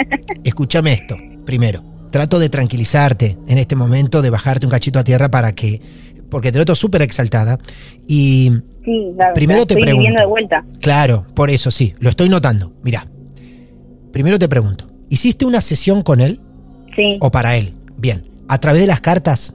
Escúchame 0.44 0.94
esto. 0.94 1.16
Primero, 1.46 1.84
trato 2.12 2.40
de 2.40 2.50
tranquilizarte 2.50 3.38
en 3.48 3.58
este 3.58 3.76
momento, 3.76 4.22
de 4.22 4.30
bajarte 4.30 4.66
un 4.66 4.72
cachito 4.72 5.00
a 5.00 5.04
tierra 5.04 5.30
para 5.30 5.54
que. 5.54 5.82
Porque 6.30 6.52
te 6.52 6.60
noto 6.60 6.76
súper 6.76 7.02
exaltada. 7.02 7.58
Y. 8.08 8.52
Sí, 8.86 9.12
la, 9.18 9.34
Primero 9.34 9.66
te 9.66 9.74
estoy 9.74 9.84
pregunto. 9.84 10.22
de 10.22 10.28
vuelta. 10.28 10.64
Claro, 10.82 11.26
por 11.34 11.50
eso 11.50 11.72
sí, 11.72 11.94
lo 12.00 12.10
estoy 12.10 12.30
notando. 12.30 12.74
Mirá. 12.84 13.08
Primero 14.14 14.40
te 14.40 14.48
pregunto, 14.48 14.88
¿hiciste 15.10 15.46
una 15.46 15.60
sesión 15.62 16.02
con 16.04 16.22
él 16.22 16.40
Sí, 16.98 17.18
o 17.22 17.32
para 17.32 17.56
él? 17.56 17.74
Bien. 17.98 18.26
¿A 18.50 18.58
través 18.60 18.82
de 18.82 18.88
las 18.88 19.00
cartas? 19.00 19.54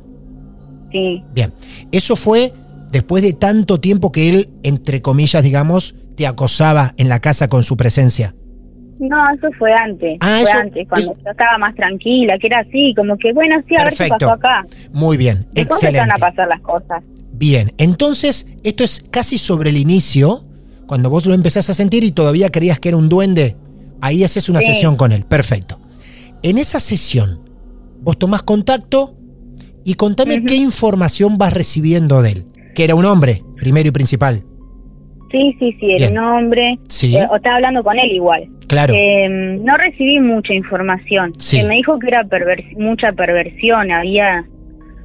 sí. 0.91 1.23
Bien. 1.35 1.53
Eso 1.91 2.17
fue 2.17 2.53
después 2.91 3.23
de 3.23 3.33
tanto 3.35 3.81
tiempo 3.81 4.13
que 4.13 4.29
él, 4.31 4.49
entre 4.63 5.01
comillas, 5.03 5.43
digamos, 5.43 5.95
te 6.17 6.27
acosaba 6.27 6.95
en 6.99 7.09
la 7.09 7.21
casa 7.21 7.49
con 7.49 7.63
su 7.63 7.77
presencia. 7.77 8.35
No, 9.01 9.17
eso 9.35 9.49
fue 9.59 9.73
antes. 9.73 10.19
Ah, 10.21 10.39
fue 10.43 10.51
eso- 10.51 10.59
antes, 10.59 10.89
cuando 10.89 11.15
yo 11.25 11.31
estaba 11.31 11.59
más 11.59 11.75
tranquila, 11.75 12.39
que 12.39 12.47
era 12.47 12.61
así, 12.61 12.93
como 12.97 13.17
que, 13.19 13.33
bueno, 13.33 13.57
sí, 13.69 13.75
a 13.77 13.85
ver 13.85 13.93
qué 13.93 13.97
Perfecto. 13.97 14.19
pasó 14.19 14.33
acá. 14.33 14.67
Muy 14.93 15.17
bien, 15.17 15.47
Después 15.53 15.83
excelente. 15.83 16.13
a 16.15 16.21
pasar 16.21 16.47
las 16.49 16.61
cosas. 16.61 17.03
Bien, 17.33 17.73
entonces 17.79 18.47
esto 18.63 18.85
es 18.85 19.03
casi 19.11 19.39
sobre 19.39 19.71
el 19.71 19.79
inicio, 19.79 20.45
cuando 20.87 21.09
vos 21.11 21.25
lo 21.27 21.33
empezás 21.35 21.71
a 21.71 21.75
sentir 21.75 22.05
y 22.05 22.13
todavía 22.13 22.51
creías 22.51 22.79
que 22.79 22.89
era 22.91 22.99
un 22.99 23.09
duende, 23.09 23.57
ahí 24.03 24.23
haces 24.23 24.49
una 24.51 24.61
Sí. 24.61 24.67
sesión 24.75 24.97
con 24.97 25.11
él. 25.13 25.25
Perfecto. 25.25 25.79
En 26.43 26.59
esa 26.59 26.81
sesión, 26.81 27.41
vos 28.01 28.19
tomás 28.19 28.43
contacto 28.43 29.15
y 29.85 29.95
contame 29.95 30.45
qué 30.45 30.57
información 30.57 31.39
vas 31.39 31.53
recibiendo 31.53 32.23
de 32.23 32.33
él. 32.33 32.45
Que 32.75 32.85
era 32.85 32.95
un 32.95 33.05
hombre, 33.05 33.43
primero 33.57 33.89
y 33.89 33.93
principal. 33.93 34.43
Sí, 35.31 35.55
sí, 35.59 35.77
sí, 35.81 35.93
era 35.93 36.09
Bien. 36.09 36.19
un 36.19 36.25
hombre. 36.25 36.79
Sí. 36.89 37.17
Eh, 37.17 37.27
o 37.31 37.37
estaba 37.37 37.57
hablando 37.57 37.83
con 37.83 37.99
él 37.99 38.11
igual. 38.13 38.49
Claro. 38.67 38.95
Eh, 38.95 39.29
no 39.61 39.77
recibí 39.77 40.21
mucha 40.21 40.53
información. 40.55 41.33
Sí. 41.39 41.59
Eh, 41.59 41.67
me 41.69 41.77
dijo 41.77 41.99
que 41.99 42.09
era 42.09 42.23
pervers- 42.25 42.77
mucha 42.79 43.13
perversión, 43.13 43.91
había 43.91 44.45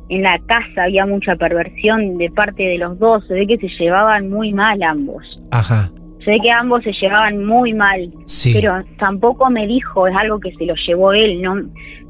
en 0.10 0.22
la 0.24 0.40
casa 0.48 0.84
había 0.86 1.06
mucha 1.06 1.36
perversión 1.36 2.18
de 2.18 2.30
parte 2.32 2.64
de 2.64 2.78
los 2.78 2.98
dos, 2.98 3.26
se 3.28 3.34
ve 3.34 3.46
que 3.46 3.58
se 3.58 3.68
llevaban 3.78 4.30
muy 4.30 4.54
mal 4.54 4.82
ambos. 4.82 5.24
Ajá. 5.52 5.92
Se 6.28 6.32
ve 6.32 6.40
que 6.44 6.52
ambos 6.52 6.84
se 6.84 6.92
llevaban 6.92 7.46
muy 7.46 7.74
mal, 7.74 8.12
Sí. 8.26 8.52
pero 8.60 8.84
tampoco 9.00 9.50
me 9.50 9.66
dijo, 9.66 10.08
es 10.08 10.16
algo 10.20 10.42
que 10.42 10.52
se 10.56 10.66
lo 10.66 10.74
llevó 10.86 11.14
él, 11.14 11.42
no 11.42 11.56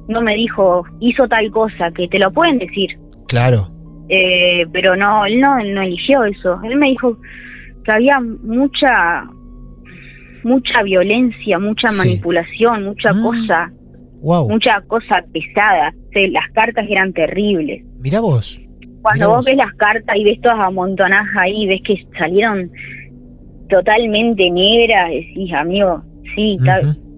no 0.09 0.21
me 0.21 0.33
dijo, 0.35 0.83
hizo 1.01 1.27
tal 1.27 1.51
cosa, 1.51 1.91
que 1.95 2.07
te 2.07 2.17
lo 2.17 2.31
pueden 2.33 2.57
decir, 2.57 2.89
Claro. 3.27 3.67
eh, 4.09 4.65
pero 4.73 4.95
no, 4.95 5.23
él 5.27 5.39
no, 5.39 5.59
eligió 5.59 6.23
eso. 6.23 6.59
Él 6.63 6.77
me 6.77 6.87
dijo 6.87 7.15
que 7.83 7.91
había 7.91 8.19
mucha 8.21 9.27
mucha 10.43 10.81
violencia, 10.83 11.59
mucha 11.59 11.89
Sí. 11.89 11.97
manipulación, 11.99 12.85
mucha 12.85 13.13
Mm. 13.13 13.21
cosa, 13.23 13.71
Wow. 14.21 14.49
mucha 14.49 14.81
cosa 14.87 15.23
pesada. 15.33 15.91
Sí, 16.13 16.27
las 16.29 16.49
cartas 16.53 16.85
eran 16.89 17.13
terribles. 17.13 17.83
Mira 17.99 18.19
vos. 18.21 18.59
Cuando 19.01 19.13
Mirá 19.25 19.27
vos 19.27 19.35
vos. 19.37 19.45
ves 19.45 19.57
las 19.57 19.73
cartas 19.75 20.15
y 20.15 20.23
ves 20.23 20.39
todas 20.41 20.65
amontonadas 20.65 21.27
ahí, 21.39 21.67
ves 21.67 21.81
que 21.85 21.95
salieron 22.17 22.71
totalmente 23.69 24.49
negras, 24.49 25.09
decís, 25.09 25.53
amigo, 25.53 26.03
sí, 26.35 26.57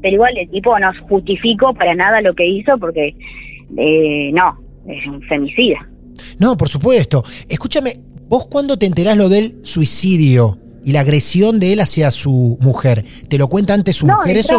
pero 0.02 0.14
igual 0.14 0.38
el 0.38 0.50
tipo 0.50 0.78
no 0.80 0.92
justificó 1.08 1.74
para 1.74 1.96
nada 1.96 2.22
lo 2.22 2.34
que 2.34 2.48
hizo 2.48 2.78
porque 2.78 3.16
eh, 3.78 4.32
no, 4.34 4.58
es 4.88 5.06
un 5.08 5.22
femicida. 5.24 5.88
No, 6.40 6.58
por 6.58 6.70
supuesto. 6.70 7.24
Escúchame, 7.48 7.94
vos 8.28 8.48
cuando 8.48 8.78
te 8.78 8.86
enterás 8.86 9.18
lo 9.18 9.30
del 9.30 9.66
suicidio 9.66 10.58
y 10.84 10.94
la 10.94 11.02
agresión 11.02 11.60
de 11.60 11.74
él 11.74 11.80
hacia 11.82 12.12
su 12.12 12.58
mujer, 12.62 13.04
¿te 13.28 13.38
lo 13.38 13.48
cuenta 13.48 13.74
antes 13.74 13.98
su 13.98 14.08
no, 14.08 14.16
mujer 14.16 14.38
eso? 14.38 14.58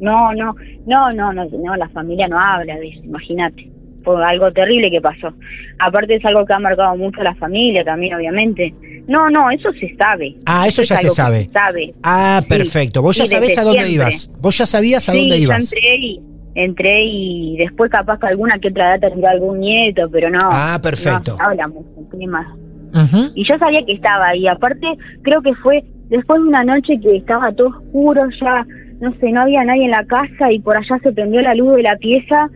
No, 0.00 0.32
no, 0.32 0.54
no, 0.86 1.12
no, 1.12 1.32
no, 1.32 1.44
no, 1.44 1.76
la 1.76 1.88
familia 1.90 2.26
no 2.28 2.38
habla 2.38 2.76
de 2.76 2.88
eso, 2.88 3.00
imagínate. 3.04 3.69
Fue 4.04 4.24
algo 4.24 4.50
terrible 4.52 4.90
que 4.90 5.00
pasó. 5.00 5.32
Aparte 5.78 6.14
es 6.16 6.24
algo 6.24 6.44
que 6.46 6.52
ha 6.54 6.58
marcado 6.58 6.96
mucho 6.96 7.20
a 7.20 7.24
la 7.24 7.34
familia 7.34 7.84
también, 7.84 8.14
obviamente. 8.14 8.74
No, 9.06 9.28
no, 9.30 9.50
eso 9.50 9.70
se 9.72 9.94
sabe. 9.96 10.36
Ah, 10.46 10.66
eso 10.68 10.82
es 10.82 10.88
ya 10.88 10.96
se 10.96 11.10
sabe. 11.10 11.44
Se 11.44 11.52
sabe. 11.52 11.94
Ah, 12.02 12.40
Sí. 12.42 12.48
perfecto. 12.48 13.02
Vos 13.02 13.16
ya 13.16 13.26
sabés 13.26 13.58
a 13.58 13.62
dónde 13.64 13.80
siempre. 13.80 13.94
ibas. 13.94 14.32
Vos 14.40 14.56
ya 14.58 14.66
sabías 14.66 15.08
a 15.08 15.12
sí, 15.12 15.18
dónde 15.18 15.36
yo 15.38 15.44
ibas. 15.44 15.72
entré 15.72 15.96
y, 15.98 16.20
entré 16.54 17.04
y 17.04 17.56
después 17.58 17.90
capaz 17.90 18.18
que 18.18 18.26
alguna 18.28 18.58
que 18.58 18.68
otra 18.68 18.90
data 18.90 19.08
tendrá 19.10 19.30
algún 19.32 19.60
nieto, 19.60 20.08
pero 20.10 20.30
no. 20.30 20.38
Ah, 20.50 20.78
perfecto. 20.82 21.32
No, 21.32 21.36
se 21.36 21.42
habla 21.42 21.68
mucho, 21.68 22.08
clima. 22.10 22.56
Ujú. 22.92 23.32
Y 23.34 23.44
yo 23.48 23.56
sabía 23.58 23.84
que 23.86 23.92
estaba 23.92 24.28
ahí. 24.28 24.46
Aparte, 24.48 24.86
creo 25.22 25.40
que 25.42 25.54
fue 25.56 25.82
después 26.08 26.40
de 26.42 26.48
una 26.48 26.64
noche 26.64 26.98
que 27.02 27.16
estaba 27.16 27.52
todo 27.52 27.68
oscuro, 27.68 28.22
ya, 28.40 28.66
no 29.00 29.12
sé, 29.20 29.30
no 29.32 29.42
había 29.42 29.64
nadie 29.64 29.84
en 29.84 29.92
la 29.92 30.04
casa 30.06 30.50
y 30.52 30.58
por 30.60 30.76
allá 30.76 30.98
se 31.02 31.12
prendió 31.12 31.40
la 31.40 31.54
luz 31.54 31.76
de 31.76 31.82
la 31.84 31.96
pieza, 31.96 32.48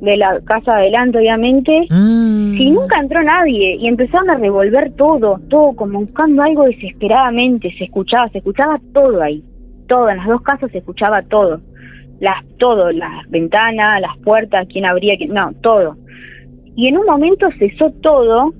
de 0.00 0.16
la 0.16 0.40
casa 0.44 0.76
adelante, 0.76 1.18
obviamente. 1.18 1.86
Mm. 1.90 2.54
Y 2.56 2.70
nunca 2.70 3.00
entró 3.00 3.22
nadie 3.22 3.76
y 3.76 3.86
empezaron 3.86 4.30
a 4.30 4.36
revolver 4.36 4.92
todo, 4.92 5.40
todo 5.48 5.72
como 5.74 6.00
buscando 6.00 6.42
algo 6.42 6.64
desesperadamente. 6.64 7.74
Se 7.78 7.84
escuchaba, 7.84 8.28
se 8.30 8.38
escuchaba 8.38 8.80
todo 8.92 9.22
ahí. 9.22 9.42
Todo, 9.88 10.08
en 10.08 10.18
las 10.18 10.26
dos 10.26 10.42
casas 10.42 10.70
se 10.70 10.78
escuchaba 10.78 11.22
todo. 11.22 11.60
Las, 12.20 12.44
todo, 12.58 12.90
las 12.92 13.28
ventanas, 13.28 14.00
las 14.00 14.16
puertas, 14.18 14.66
quién 14.72 14.86
abría, 14.86 15.16
quién, 15.16 15.34
no, 15.34 15.52
todo. 15.60 15.96
Y 16.74 16.88
en 16.88 16.98
un 16.98 17.06
momento 17.06 17.48
cesó 17.58 17.90
todo 18.02 18.52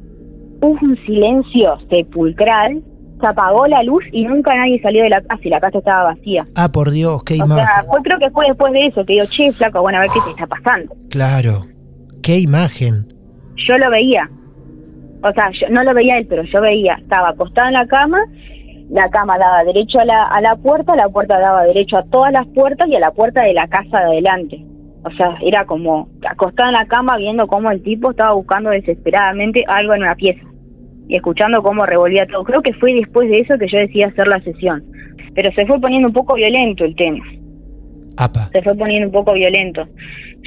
hubo 0.61 0.78
un 0.83 0.97
silencio 1.05 1.78
sepulcral, 1.90 2.83
se 3.20 3.26
apagó 3.26 3.66
la 3.66 3.82
luz 3.82 4.04
y 4.12 4.25
nunca 4.25 4.54
nadie 4.54 4.80
salió 4.82 5.02
de 5.02 5.11
la 5.11 5.20
casa 5.23 5.40
y 5.42 5.49
la 5.49 5.61
casa 5.61 5.78
estaba 5.78 6.04
vacía. 6.14 6.44
Ah, 6.54 6.70
por 6.70 6.90
Dios, 6.90 7.23
qué 7.25 7.35
O 7.35 7.44
imagen. 7.44 7.64
sea, 7.66 7.85
fue, 7.85 8.02
creo 8.02 8.18
que 8.18 8.30
fue 8.30 8.46
después 8.46 8.73
de 8.73 8.87
eso 8.87 9.04
que 9.04 9.14
digo, 9.14 9.25
che, 9.26 9.52
flaco, 9.52 9.80
bueno, 9.80 9.99
a 9.99 10.02
ver 10.02 10.11
qué 10.12 10.20
te 10.25 10.30
está 10.30 10.46
pasando. 10.46 10.94
Claro, 11.11 11.66
qué 12.23 12.38
imagen. 12.38 13.12
Yo 13.68 13.78
lo 13.78 13.90
veía. 13.90 14.28
O 15.23 15.32
sea, 15.32 15.50
yo 15.61 15.68
no 15.70 15.82
lo 15.82 15.94
veía 15.94 16.18
él, 16.18 16.26
pero 16.28 16.42
yo 16.44 16.61
veía. 16.61 16.94
Estaba 17.00 17.30
acostado 17.30 17.68
en 17.68 17.75
la 17.75 17.87
cama, 17.87 18.18
la 18.90 19.08
cama 19.11 19.38
daba 19.38 19.64
derecho 19.64 19.99
a 19.99 20.04
la, 20.04 20.25
a 20.25 20.40
la 20.40 20.56
puerta, 20.56 20.94
la 20.94 21.08
puerta 21.08 21.38
daba 21.40 21.64
derecho 21.64 21.96
a 21.96 22.04
todas 22.04 22.32
las 22.32 22.46
puertas 22.49 22.87
y 22.88 22.96
a 22.96 23.00
la 23.00 23.11
puerta 23.12 23.42
de 23.42 23.54
la 23.54 23.66
casa 23.66 23.99
de 24.00 24.04
adelante. 24.04 24.64
O 25.04 25.11
sea, 25.16 25.37
era 25.42 25.64
como 25.64 26.08
acostado 26.28 26.68
en 26.68 26.75
la 26.75 26.87
cama 26.87 27.16
viendo 27.16 27.46
cómo 27.46 27.70
el 27.70 27.82
tipo 27.82 28.11
estaba 28.11 28.35
buscando 28.35 28.70
desesperadamente 28.70 29.64
algo 29.68 29.94
en 29.94 30.02
una 30.02 30.14
pieza 30.16 30.42
y 31.08 31.16
escuchando 31.16 31.62
cómo 31.62 31.86
revolvía 31.86 32.26
todo. 32.26 32.44
Creo 32.44 32.62
que 32.62 32.72
fue 32.75 32.92
después 32.94 33.28
de 33.28 33.38
eso 33.38 33.58
que 33.58 33.66
yo 33.70 33.78
decidí 33.78 34.02
hacer 34.02 34.26
la 34.26 34.40
sesión. 34.40 34.84
Pero 35.34 35.52
se 35.52 35.66
fue 35.66 35.80
poniendo 35.80 36.08
un 36.08 36.14
poco 36.14 36.34
violento 36.34 36.84
el 36.84 36.94
tema. 36.96 37.25
Apa. 38.16 38.48
Se 38.52 38.62
fue 38.62 38.75
poniendo 38.75 39.06
un 39.08 39.12
poco 39.12 39.34
violento. 39.34 39.86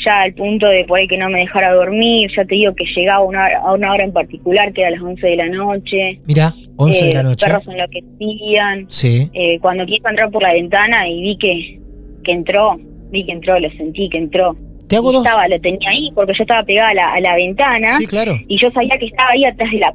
Ya 0.06 0.22
al 0.22 0.34
punto 0.34 0.68
de 0.68 0.86
por 0.86 0.98
ahí 1.00 1.08
que 1.08 1.18
no 1.18 1.30
me 1.30 1.40
dejara 1.42 1.74
dormir, 1.74 2.30
ya 2.36 2.46
te 2.46 2.56
digo 2.56 2.74
que 2.74 2.86
llegaba 2.96 3.24
una 3.24 3.44
hora- 3.46 3.60
a 3.60 3.74
una 3.74 3.94
hora 3.94 4.06
en 4.06 4.14
particular, 4.14 4.72
que 4.74 4.82
era 4.82 4.88
a 4.88 4.92
las 4.92 5.02
11 5.02 5.28
de 5.28 5.36
la 5.36 5.50
noche. 5.50 6.20
Mira, 6.26 6.54
11 6.78 7.04
de 7.06 7.12
Eh, 7.12 7.14
la 7.16 7.24
Los 7.24 7.32
noche. 7.34 7.46
perros 7.46 7.68
enloquecían. 7.68 8.86
Sí. 8.90 9.30
Eh, 9.34 9.60
cuando 9.60 9.86
quiso 9.86 10.08
entrar 10.10 10.32
por 10.32 10.42
la 10.42 10.54
ventana 10.54 11.08
y 11.10 11.22
vi 11.22 11.38
que, 11.38 11.80
que 12.24 12.32
entró, 12.32 12.78
vi 13.12 13.26
que 13.26 13.34
entró, 13.34 13.60
lo 13.60 13.70
sentí 13.72 14.10
que 14.10 14.18
entró. 14.18 14.56
Te 14.88 14.96
hago 14.96 15.12
dos. 15.12 15.24
Estaba, 15.24 15.48
lo 15.48 15.60
tenía 15.62 15.90
ahí 15.92 16.10
porque 16.16 16.34
yo 16.36 16.44
estaba 16.44 16.64
pegada 16.64 16.90
a 16.90 16.94
la, 16.96 17.14
a 17.14 17.20
la 17.20 17.36
ventana 17.36 17.90
Sí, 18.00 18.08
claro. 18.08 18.34
y 18.48 18.58
yo 18.60 18.72
sabía 18.72 18.96
que 19.00 19.06
estaba 19.06 19.30
ahí 19.34 19.44
atrás 19.46 19.70
de 19.72 19.78
la 19.80 19.94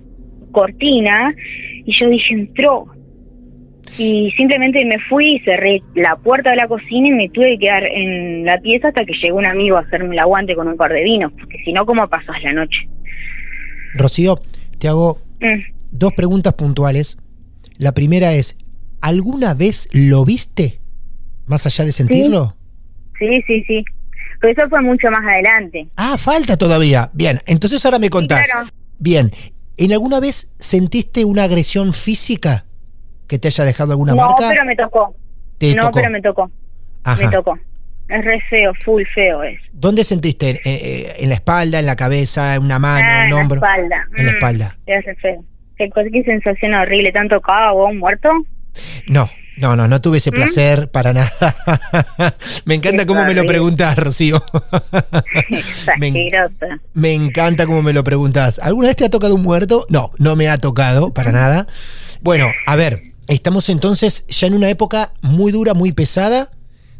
cortina 0.55 1.35
y 1.85 1.93
yo 2.01 2.09
dije, 2.09 2.33
entró. 2.33 2.87
Y 3.99 4.33
simplemente 4.37 4.83
me 4.87 4.97
fui 5.11 5.37
y 5.37 5.41
cerré 5.41 5.83
la 5.95 6.17
puerta 6.17 6.51
de 6.51 6.57
la 6.57 6.67
cocina 6.67 7.09
y 7.09 7.13
me 7.13 7.29
tuve 7.29 7.51
que 7.59 7.67
quedar 7.67 7.85
en 7.85 8.45
la 8.45 8.59
pieza 8.59 8.89
hasta 8.89 9.05
que 9.05 9.13
llegó 9.23 9.37
un 9.39 9.47
amigo 9.47 9.77
a 9.77 9.81
hacerme 9.81 10.15
el 10.15 10.19
aguante 10.19 10.55
con 10.57 10.67
un 10.67 10.77
par 10.77 10.93
de 10.93 11.05
vinos, 11.05 11.31
porque 11.39 11.59
si 11.65 11.73
no, 11.73 11.85
¿cómo 11.85 12.09
pasas 12.09 12.35
la 12.43 12.53
noche? 12.55 12.89
Rocío, 13.95 14.41
te 14.79 14.89
hago 14.89 15.19
Mm. 15.41 15.61
dos 15.93 16.13
preguntas 16.15 16.55
puntuales. 16.55 17.19
La 17.79 17.93
primera 17.93 18.33
es, 18.33 18.57
¿alguna 19.01 19.55
vez 19.55 19.89
lo 19.93 20.25
viste? 20.25 20.81
Más 21.47 21.67
allá 21.67 21.85
de 21.85 21.93
sentirlo. 21.93 22.57
Sí, 23.19 23.29
sí, 23.47 23.63
sí. 23.67 23.85
Pero 24.41 24.53
eso 24.53 24.69
fue 24.71 24.81
mucho 24.83 25.09
más 25.11 25.21
adelante. 25.33 25.87
Ah, 25.97 26.17
falta 26.19 26.57
todavía. 26.57 27.11
Bien, 27.13 27.39
entonces 27.47 27.85
ahora 27.85 27.99
me 27.99 28.11
contás. 28.11 28.49
claro. 28.51 28.69
Bien, 28.99 29.31
¿en 29.76 29.93
alguna 29.93 30.21
vez 30.21 30.54
sentiste 30.59 31.25
una 31.25 31.45
agresión 31.45 31.93
física 31.93 32.64
que 33.28 33.38
te 33.38 33.49
haya 33.49 33.64
dejado 33.64 33.93
alguna 33.93 34.14
no, 34.14 34.26
marca? 34.26 34.49
pero 34.50 34.64
me 34.64 34.76
tocó. 34.76 35.14
Te 35.59 35.75
no, 35.75 35.83
tocó. 35.83 35.93
pero 36.00 36.11
me 36.11 36.21
tocó. 36.23 36.50
Ajá. 37.04 37.23
Me 37.25 37.31
tocó. 37.31 37.59
Es 38.09 38.23
re 38.25 38.38
feo, 38.50 38.73
full 38.85 39.02
feo 39.14 39.43
es. 39.43 39.59
¿Dónde 39.73 40.04
sentiste? 40.04 40.50
¿En, 40.50 40.57
eh, 40.64 41.12
en 41.21 41.28
la 41.31 41.37
espalda, 41.37 41.78
en 41.78 41.87
la 41.87 41.97
cabeza, 41.97 42.54
en 42.54 42.62
una 42.62 42.78
mano, 42.78 43.07
Ah, 43.09 43.19
en 43.21 43.21
en 43.21 43.25
un 43.26 43.31
la 43.31 43.40
hombro? 43.43 43.57
espalda. 43.57 44.09
En 44.16 44.26
la 44.26 44.33
Mm, 44.33 44.35
espalda. 44.37 44.78
Te 44.85 44.95
hace 44.97 45.14
feo. 45.16 45.45
Qué, 45.76 45.90
sensación 46.25 46.75
horrible. 46.75 47.12
¿Te 47.12 47.19
han 47.19 47.28
tocado 47.28 47.75
vos 47.75 47.95
muerto? 47.95 48.28
No, 49.09 49.28
no, 49.59 49.77
no, 49.77 49.87
no 49.89 50.01
tuve 50.01 50.19
ese 50.19 50.31
¿Mm? 50.31 50.35
placer 50.35 50.91
para 50.91 51.13
nada. 51.13 51.31
me 52.65 52.75
encanta 52.75 53.07
cómo 53.07 53.25
me 53.25 53.35
lo 53.35 53.45
preguntás, 53.45 53.97
Rocío. 53.97 54.43
Me. 55.99 56.31
Me 56.95 57.15
encanta 57.15 57.67
cómo 57.67 57.83
me 57.83 57.93
lo 57.93 58.05
preguntás. 58.05 58.59
¿Alguna 58.59 58.89
vez 58.89 58.97
te 58.97 59.05
ha 59.05 59.11
tocado 59.11 59.35
un 59.35 59.43
muerto? 59.43 59.87
No, 59.89 60.11
no 60.19 60.37
me 60.37 60.49
ha 60.49 60.59
tocado 60.59 61.13
para 61.13 61.33
nada. 61.33 61.67
Bueno, 62.23 62.47
a 62.67 62.77
ver, 62.77 63.03
estamos 63.29 63.69
entonces 63.69 64.27
ya 64.29 64.47
en 64.47 64.55
una 64.55 64.69
época 64.71 65.13
muy 65.23 65.53
dura, 65.53 65.75
muy 65.75 65.93
pesada, 65.93 66.49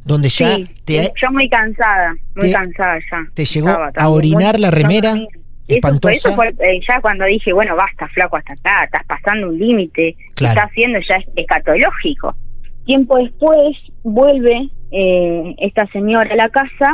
donde 0.05 0.29
ya 0.29 0.57
sí, 0.57 0.69
te, 0.85 1.13
yo 1.23 1.31
muy 1.33 1.49
cansada, 1.49 2.15
muy 2.35 2.49
te- 2.49 2.53
cansada 2.53 2.99
ya. 3.11 3.19
te 3.33 3.45
llegó 3.45 3.69
Estaba 3.71 3.91
a 3.97 4.09
orinar 4.11 4.55
muy- 4.55 4.63
la 4.63 4.71
remera. 4.71 5.15
Eso 5.15 5.27
fue, 5.67 5.77
espantosa. 5.77 6.13
eso 6.15 6.35
fue 6.35 6.49
eh, 6.49 6.81
ya 6.87 7.01
cuando 7.01 7.25
dije, 7.25 7.51
bueno, 7.55 7.75
basta, 7.75 8.07
flaco, 8.09 8.37
hasta 8.37 8.53
acá, 8.53 8.85
estás 8.85 9.03
pasando 9.07 9.49
un 9.49 9.59
límite, 9.59 10.15
Claro. 10.35 10.53
estás 10.53 10.71
haciendo 10.71 10.99
ya 11.09 11.17
es 11.17 11.25
escatológico. 11.35 12.37
Tiempo 12.85 13.17
después 13.19 13.77
vuelve 14.03 14.69
eh, 14.91 15.55
esta 15.59 15.87
señora 15.89 16.33
a 16.33 16.37
la 16.37 16.49
casa 16.51 16.91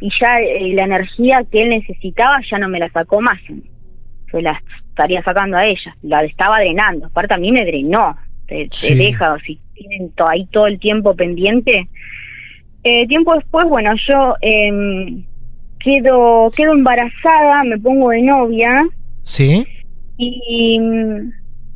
y 0.00 0.08
ya 0.20 0.34
eh, 0.36 0.72
la 0.74 0.84
energía 0.84 1.44
que 1.50 1.62
él 1.62 1.70
necesitaba 1.70 2.36
ya 2.50 2.58
no 2.58 2.68
me 2.68 2.78
la 2.78 2.90
sacó 2.90 3.20
más. 3.20 3.38
Se 4.30 4.42
la 4.42 4.60
estaría 4.88 5.22
sacando 5.22 5.56
a 5.56 5.64
ella, 5.64 5.96
la 6.02 6.24
estaba 6.24 6.58
drenando. 6.60 7.06
Aparte 7.06 7.34
a 7.34 7.38
mí 7.38 7.52
me 7.52 7.64
drenó, 7.64 8.16
te, 8.46 8.64
te 8.64 8.68
Sí. 8.72 8.94
deja, 8.96 9.32
o 9.34 9.38
si 9.40 9.58
tienen 9.74 10.10
to- 10.12 10.28
ahí 10.28 10.46
todo 10.46 10.66
el 10.66 10.78
tiempo 10.78 11.14
pendiente. 11.14 11.88
Eh, 12.84 13.06
tiempo 13.06 13.34
después, 13.34 13.64
bueno, 13.68 13.92
yo 14.08 14.34
em, 14.40 15.24
quedo, 15.78 16.50
quedo 16.56 16.72
embarazada, 16.72 17.62
me 17.64 17.78
pongo 17.78 18.10
de 18.10 18.22
novia 18.22 18.70
¿Sí? 19.22 19.64
y 20.18 20.78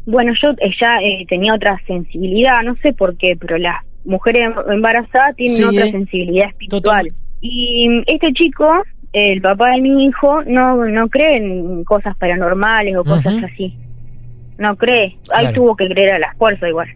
bueno, 0.06 0.32
yo 0.40 0.50
eh, 0.52 0.70
ya 0.80 0.96
eh, 1.02 1.26
tenía 1.28 1.54
otra 1.54 1.80
sensibilidad, 1.86 2.62
no 2.64 2.76
sé 2.76 2.92
por 2.92 3.16
qué, 3.16 3.36
pero 3.38 3.58
las 3.58 3.84
mujeres 4.04 4.50
embarazadas 4.68 5.34
tienen 5.36 5.56
Sí, 5.56 5.64
otra 5.64 5.86
eh. 5.86 5.90
sensibilidad 5.90 6.48
espiritual. 6.48 6.82
Total. 6.82 7.06
Y 7.40 7.88
mm, 7.88 8.02
este 8.06 8.32
chico, 8.32 8.72
el 9.12 9.40
papá 9.42 9.72
de 9.72 9.80
mi 9.80 10.06
hijo, 10.06 10.42
no, 10.44 10.86
no 10.86 11.08
cree 11.08 11.36
en 11.36 11.84
cosas 11.84 12.16
paranormales 12.16 12.96
o 12.96 13.04
cosas 13.04 13.42
así. 13.42 13.76
No 14.58 14.76
cree. 14.76 15.16
Ahí 15.34 15.52
tuvo 15.52 15.76
que 15.76 15.88
creer 15.88 16.14
a 16.14 16.18
la 16.18 16.34
fuerza 16.38 16.68
igual. 16.68 16.88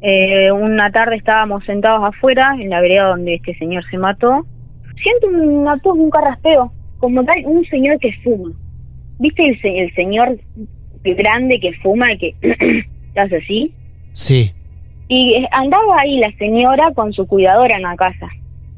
Eh, 0.00 0.50
una 0.50 0.90
tarde 0.90 1.16
estábamos 1.16 1.64
sentados 1.64 2.08
afuera, 2.08 2.56
en 2.58 2.70
la 2.70 2.80
vereda 2.80 3.08
donde 3.08 3.34
este 3.34 3.54
señor 3.56 3.84
se 3.90 3.98
mató. 3.98 4.46
Siento 5.02 5.28
una 5.28 5.78
tos, 5.78 5.96
un 5.96 6.10
carraspeo, 6.10 6.72
como 6.98 7.24
tal, 7.24 7.36
un 7.44 7.64
señor 7.66 7.98
que 7.98 8.12
fuma. 8.22 8.52
¿Viste 9.18 9.46
el, 9.46 9.58
el 9.62 9.94
señor 9.94 10.36
grande 11.04 11.60
que 11.60 11.74
fuma 11.74 12.12
y 12.12 12.18
que 12.18 12.34
hace 13.20 13.36
así? 13.36 13.74
Sí. 14.14 14.52
Y 15.08 15.36
eh, 15.36 15.48
andaba 15.52 16.00
ahí 16.00 16.18
la 16.18 16.32
señora 16.38 16.92
con 16.94 17.12
su 17.12 17.26
cuidadora 17.26 17.76
en 17.76 17.82
la 17.82 17.96
casa. 17.96 18.28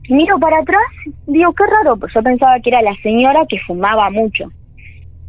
Miro 0.09 0.39
para 0.39 0.59
atrás, 0.59 0.83
digo, 1.27 1.53
qué 1.53 1.65
raro, 1.65 1.97
pues 1.97 2.13
yo 2.15 2.23
pensaba 2.23 2.59
que 2.61 2.71
era 2.71 2.83
la 2.83 2.95
señora 3.03 3.45
que 3.49 3.59
fumaba 3.67 4.11
mucho. 4.11 4.51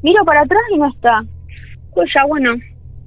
Miro 0.03 0.23
para 0.25 0.41
atrás 0.41 0.62
y 0.73 0.77
no 0.77 0.88
está. 0.89 1.23
Pues 1.93 2.10
ya, 2.15 2.25
bueno, 2.25 2.55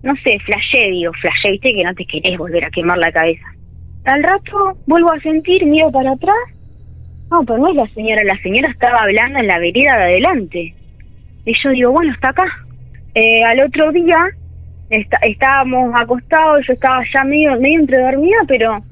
no 0.02 0.14
sé, 0.24 0.38
flashé, 0.40 0.90
digo, 0.90 1.12
flashé, 1.20 1.52
viste 1.52 1.72
que 1.72 1.84
no 1.84 1.94
te 1.94 2.06
querés 2.06 2.38
volver 2.38 2.64
a 2.64 2.70
quemar 2.70 2.98
la 2.98 3.12
cabeza. 3.12 3.44
Al 4.04 4.22
rato 4.22 4.78
vuelvo 4.86 5.12
a 5.12 5.20
sentir, 5.20 5.64
miro 5.66 5.90
para 5.90 6.12
atrás. 6.12 6.36
No, 7.30 7.44
pero 7.44 7.58
no 7.58 7.68
es 7.68 7.76
la 7.76 7.88
señora, 7.94 8.24
la 8.24 8.40
señora 8.42 8.70
estaba 8.70 9.02
hablando 9.02 9.38
en 9.38 9.46
la 9.46 9.58
vereda 9.58 9.96
de 9.96 10.02
adelante. 10.04 10.74
Y 11.44 11.52
yo 11.62 11.70
digo, 11.70 11.92
bueno, 11.92 12.12
está 12.12 12.30
acá. 12.30 12.44
Eh, 13.14 13.42
al 13.44 13.60
otro 13.62 13.92
día 13.92 14.18
está- 14.90 15.18
estábamos 15.22 15.92
acostados, 16.00 16.64
yo 16.66 16.72
estaba 16.74 17.02
ya 17.14 17.24
medio, 17.24 17.58
medio 17.60 17.80
entre 17.80 17.98
dormida, 18.00 18.38
pero... 18.48 18.82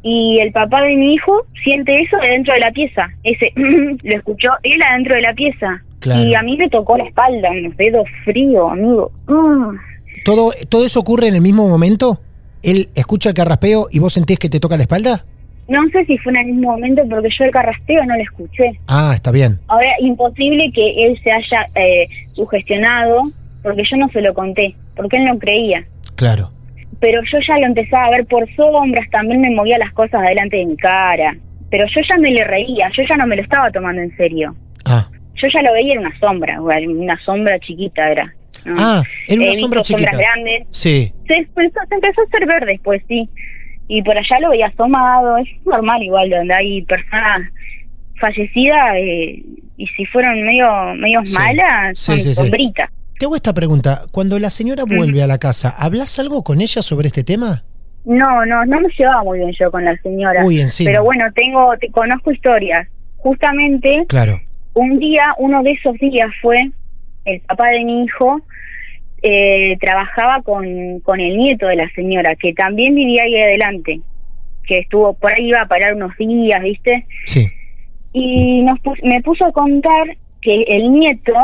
Y 0.00 0.38
el 0.40 0.52
papá 0.52 0.80
de 0.82 0.94
mi 0.94 1.14
hijo 1.14 1.44
siente 1.64 1.92
eso 2.00 2.16
adentro 2.22 2.54
de 2.54 2.60
la 2.60 2.70
pieza. 2.70 3.08
Ese 3.24 3.52
lo 3.56 4.16
escuchó 4.16 4.50
él 4.62 4.80
adentro 4.80 5.16
de 5.16 5.22
la 5.22 5.34
pieza. 5.34 5.82
Claro. 5.98 6.22
Y 6.22 6.34
a 6.36 6.42
mí 6.42 6.56
me 6.56 6.68
tocó 6.70 6.96
la 6.96 7.04
espalda, 7.04 7.50
unos 7.50 7.76
dedos 7.76 8.06
fríos, 8.24 8.70
amigo. 8.72 9.10
Mm. 9.26 9.76
¿Todo, 10.24 10.52
¿Todo 10.68 10.86
eso 10.86 11.00
ocurre 11.00 11.26
en 11.26 11.34
el 11.34 11.40
mismo 11.40 11.68
momento? 11.68 12.20
¿Él 12.62 12.88
escucha 12.94 13.30
el 13.30 13.34
carraspeo 13.34 13.88
y 13.90 13.98
vos 13.98 14.12
sentís 14.12 14.38
que 14.38 14.48
te 14.48 14.60
toca 14.60 14.76
la 14.76 14.84
espalda? 14.84 15.24
No 15.66 15.80
sé 15.90 16.04
si 16.04 16.16
fue 16.18 16.32
en 16.32 16.38
el 16.38 16.46
mismo 16.54 16.70
momento 16.70 17.02
porque 17.10 17.28
yo 17.36 17.44
el 17.44 17.50
carraspeo 17.50 18.02
no 18.06 18.14
lo 18.16 18.22
escuché. 18.22 18.78
Ah, 18.86 19.12
está 19.16 19.32
bien. 19.32 19.58
Ahora, 19.66 19.90
imposible 19.98 20.70
que 20.72 21.04
él 21.06 21.18
se 21.24 21.30
haya 21.32 21.66
eh, 21.74 22.06
sugestionado 22.34 23.22
porque 23.62 23.82
yo 23.90 23.96
no 23.96 24.08
se 24.10 24.20
lo 24.20 24.34
conté, 24.34 24.74
porque 24.96 25.16
él 25.16 25.24
no 25.24 25.38
creía. 25.38 25.84
Claro. 26.16 26.50
Pero 27.00 27.20
yo 27.30 27.38
ya 27.46 27.58
lo 27.58 27.66
empezaba 27.66 28.06
a 28.06 28.10
ver 28.10 28.26
por 28.26 28.44
sombras, 28.54 29.08
también 29.10 29.40
me 29.40 29.50
movía 29.50 29.78
las 29.78 29.92
cosas 29.92 30.22
delante 30.22 30.56
de 30.56 30.66
mi 30.66 30.76
cara. 30.76 31.36
Pero 31.70 31.84
yo 31.86 32.00
ya 32.08 32.16
me 32.18 32.30
le 32.30 32.44
reía, 32.44 32.90
yo 32.96 33.02
ya 33.08 33.16
no 33.16 33.26
me 33.26 33.36
lo 33.36 33.42
estaba 33.42 33.70
tomando 33.70 34.00
en 34.02 34.16
serio. 34.16 34.54
Ah. 34.86 35.08
Yo 35.34 35.48
ya 35.54 35.62
lo 35.62 35.72
veía 35.74 35.92
en 35.92 36.00
una 36.00 36.18
sombra, 36.18 36.60
una 36.60 37.18
sombra 37.24 37.58
chiquita 37.60 38.10
era. 38.10 38.34
¿no? 38.64 38.74
Ah, 38.76 39.02
era 39.28 39.42
una 39.42 39.54
sombra 39.54 39.82
chiquita. 39.82 40.10
sombras 40.10 40.28
grandes. 40.34 40.66
Sí. 40.70 41.12
Se 41.28 41.34
empezó, 41.34 41.80
se 41.88 41.94
empezó 41.94 42.20
a 42.20 42.24
hacer 42.24 42.46
verde 42.48 42.72
después, 42.72 43.02
sí. 43.06 43.28
Y 43.86 44.02
por 44.02 44.16
allá 44.18 44.40
lo 44.40 44.50
veía 44.50 44.66
asomado, 44.66 45.36
es 45.38 45.48
normal 45.64 46.02
igual, 46.02 46.28
donde 46.30 46.54
hay 46.54 46.82
personas 46.82 47.48
fallecidas 48.20 48.90
eh, 48.96 49.42
y 49.76 49.86
si 49.96 50.04
fueron 50.06 50.42
medio, 50.42 50.68
medio 50.96 51.20
Sí. 51.24 51.36
malas, 51.38 51.98
son 51.98 52.16
sí, 52.16 52.22
sí. 52.22 52.34
sombritas. 52.34 52.90
Te 53.18 53.26
hago 53.26 53.36
esta 53.36 53.52
pregunta. 53.52 54.02
Cuando 54.12 54.38
la 54.38 54.50
señora 54.50 54.84
vuelve 54.86 55.22
a 55.22 55.26
la 55.26 55.38
casa, 55.38 55.74
¿hablas 55.76 56.18
algo 56.18 56.44
con 56.44 56.60
ella 56.60 56.82
sobre 56.82 57.08
este 57.08 57.24
tema? 57.24 57.64
No, 58.04 58.46
no, 58.46 58.64
no 58.64 58.80
me 58.80 58.88
llevaba 58.96 59.24
muy 59.24 59.38
bien 59.38 59.52
yo 59.58 59.70
con 59.70 59.84
la 59.84 59.96
señora. 59.96 60.44
Uy, 60.44 60.60
encima. 60.60 60.90
Pero 60.90 61.04
bueno, 61.04 61.24
tengo, 61.34 61.76
te, 61.78 61.90
conozco 61.90 62.30
historias. 62.30 62.88
Justamente 63.16 64.04
Claro. 64.08 64.40
un 64.74 64.98
día, 64.98 65.34
uno 65.38 65.62
de 65.62 65.72
esos 65.72 65.94
días 65.98 66.30
fue 66.40 66.70
el 67.24 67.40
papá 67.40 67.68
de 67.70 67.84
mi 67.84 68.04
hijo 68.04 68.40
eh, 69.22 69.76
trabajaba 69.80 70.42
con, 70.42 71.00
con 71.00 71.18
el 71.20 71.36
nieto 71.36 71.66
de 71.66 71.76
la 71.76 71.88
señora, 71.90 72.36
que 72.36 72.52
también 72.52 72.94
vivía 72.94 73.24
ahí 73.24 73.40
adelante, 73.40 74.00
que 74.64 74.78
estuvo 74.78 75.14
por 75.14 75.34
ahí 75.34 75.48
iba 75.48 75.62
a 75.62 75.66
parar 75.66 75.94
unos 75.94 76.16
días, 76.16 76.62
¿viste? 76.62 77.04
Sí. 77.24 77.48
Y 78.12 78.62
nos 78.62 78.78
me 79.02 79.20
puso 79.22 79.46
a 79.46 79.52
contar 79.52 80.16
que 80.40 80.62
el 80.68 80.92
nieto, 80.92 81.34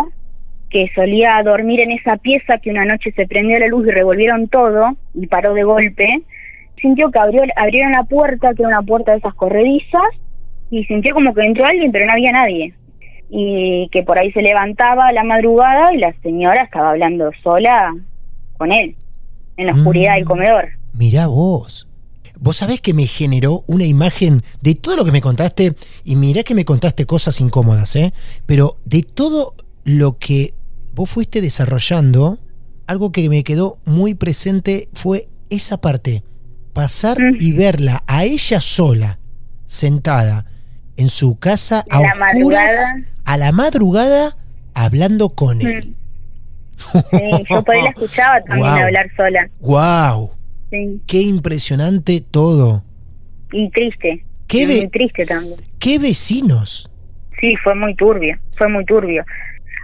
que 0.74 0.90
solía 0.92 1.40
dormir 1.44 1.82
en 1.82 1.92
esa 1.92 2.16
pieza, 2.16 2.58
que 2.58 2.68
una 2.68 2.84
noche 2.84 3.12
se 3.12 3.28
prendió 3.28 3.56
la 3.60 3.68
luz 3.68 3.86
y 3.86 3.92
revolvieron 3.92 4.48
todo 4.48 4.96
y 5.14 5.28
paró 5.28 5.54
de 5.54 5.62
golpe, 5.62 6.04
sintió 6.82 7.12
que 7.12 7.20
abrió, 7.20 7.44
abrieron 7.54 7.92
la 7.92 8.02
puerta, 8.02 8.52
que 8.54 8.62
era 8.62 8.70
una 8.70 8.82
puerta 8.82 9.12
de 9.12 9.18
esas 9.18 9.34
corredizas, 9.34 10.02
y 10.70 10.84
sintió 10.86 11.14
como 11.14 11.32
que 11.32 11.42
entró 11.42 11.64
alguien, 11.64 11.92
pero 11.92 12.06
no 12.06 12.12
había 12.14 12.32
nadie. 12.32 12.74
Y 13.30 13.88
que 13.92 14.02
por 14.02 14.18
ahí 14.18 14.32
se 14.32 14.42
levantaba 14.42 15.06
a 15.06 15.12
la 15.12 15.22
madrugada 15.22 15.94
y 15.94 15.98
la 15.98 16.12
señora 16.24 16.64
estaba 16.64 16.90
hablando 16.90 17.30
sola 17.44 17.94
con 18.56 18.72
él, 18.72 18.96
en 19.56 19.66
la 19.68 19.74
oscuridad 19.74 20.14
del 20.14 20.24
comedor. 20.24 20.70
Mirá 20.92 21.28
vos. 21.28 21.88
Vos 22.40 22.56
sabés 22.56 22.80
que 22.80 22.94
me 22.94 23.06
generó 23.06 23.62
una 23.68 23.84
imagen 23.84 24.42
de 24.60 24.74
todo 24.74 24.96
lo 24.96 25.04
que 25.04 25.12
me 25.12 25.20
contaste, 25.20 25.74
y 26.02 26.16
mirá 26.16 26.42
que 26.42 26.56
me 26.56 26.64
contaste 26.64 27.06
cosas 27.06 27.40
incómodas, 27.40 27.94
¿eh? 27.94 28.12
Pero 28.44 28.78
de 28.84 29.02
todo 29.02 29.54
lo 29.84 30.18
que 30.18 30.52
vos 30.94 31.10
fuiste 31.10 31.40
desarrollando, 31.40 32.38
algo 32.86 33.12
que 33.12 33.28
me 33.28 33.42
quedó 33.44 33.78
muy 33.84 34.14
presente 34.14 34.88
fue 34.92 35.28
esa 35.50 35.80
parte. 35.80 36.22
Pasar 36.72 37.18
y 37.38 37.52
verla 37.52 38.02
a 38.06 38.24
ella 38.24 38.60
sola, 38.60 39.18
sentada 39.66 40.46
en 40.96 41.08
su 41.08 41.38
casa 41.38 41.84
a 41.90 42.00
La 42.00 42.08
oscuras, 42.08 42.20
madrugada. 42.34 43.04
a 43.24 43.36
la 43.36 43.52
madrugada, 43.52 44.30
hablando 44.74 45.30
con 45.30 45.60
él. 45.62 45.94
Sí, 47.10 47.44
yo 47.48 47.62
por 47.62 47.74
ahí 47.76 47.82
la 47.82 47.90
escuchaba 47.90 48.40
también 48.42 48.58
Guau. 48.72 48.82
hablar 48.86 49.06
sola. 49.16 49.50
¡Wow! 49.60 50.30
Sí. 50.70 51.00
¡Qué 51.06 51.20
impresionante 51.22 52.20
todo! 52.20 52.82
Y 53.52 53.70
triste. 53.70 54.24
¿Qué 54.48 54.62
Y 54.62 54.66
ve- 54.66 54.76
Muy 54.80 54.88
triste 54.88 55.24
también. 55.26 55.56
¡Qué 55.78 55.98
vecinos! 56.00 56.90
Sí, 57.40 57.54
fue 57.62 57.74
muy 57.76 57.94
turbio, 57.94 58.36
fue 58.56 58.68
muy 58.68 58.84
turbio. 58.84 59.24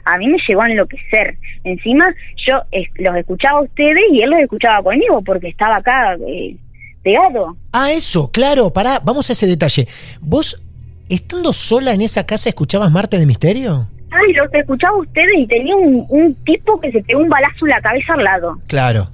A 0.05 0.17
mí 0.19 0.27
me 0.29 0.39
llegó 0.49 0.63
a 0.63 0.69
enloquecer. 0.71 1.37
Encima, 1.65 2.07
yo 2.47 2.61
es- 2.73 2.89
los 2.97 3.17
escuchaba 3.17 3.59
a 3.59 3.63
ustedes 3.63 4.03
y 4.13 4.23
él 4.23 4.31
los 4.31 4.41
escuchaba 4.41 4.83
conmigo 4.83 5.23
porque 5.23 5.49
estaba 5.49 5.77
acá 5.77 6.17
eh, 6.27 6.57
pegado. 7.03 7.57
Ah, 7.73 7.91
eso, 7.93 8.31
claro, 8.31 8.71
pará, 8.73 9.01
vamos 9.05 9.29
a 9.31 9.33
ese 9.33 9.47
detalle. 9.47 9.87
¿Vos, 10.21 10.63
estando 11.09 11.53
sola 11.53 11.93
en 11.93 12.03
esa 12.03 12.25
casa, 12.27 12.49
escuchabas 12.49 12.91
Marte 12.91 13.19
de 13.19 13.27
Misterio? 13.27 13.89
Ay, 14.13 14.33
los 14.33 14.53
escuchaba 14.53 14.97
a 14.97 15.01
ustedes 15.01 15.33
y 15.39 15.47
tenía 15.47 15.77
un, 15.77 16.05
un 16.09 16.35
tipo 16.45 16.81
que 16.81 16.91
se 16.91 17.01
pegó 17.03 17.21
un 17.21 17.29
balazo 17.29 17.65
en 17.67 17.69
la 17.71 17.81
cabeza 17.81 18.15
al 18.15 18.25
lado. 18.25 18.59
Claro. 18.67 19.09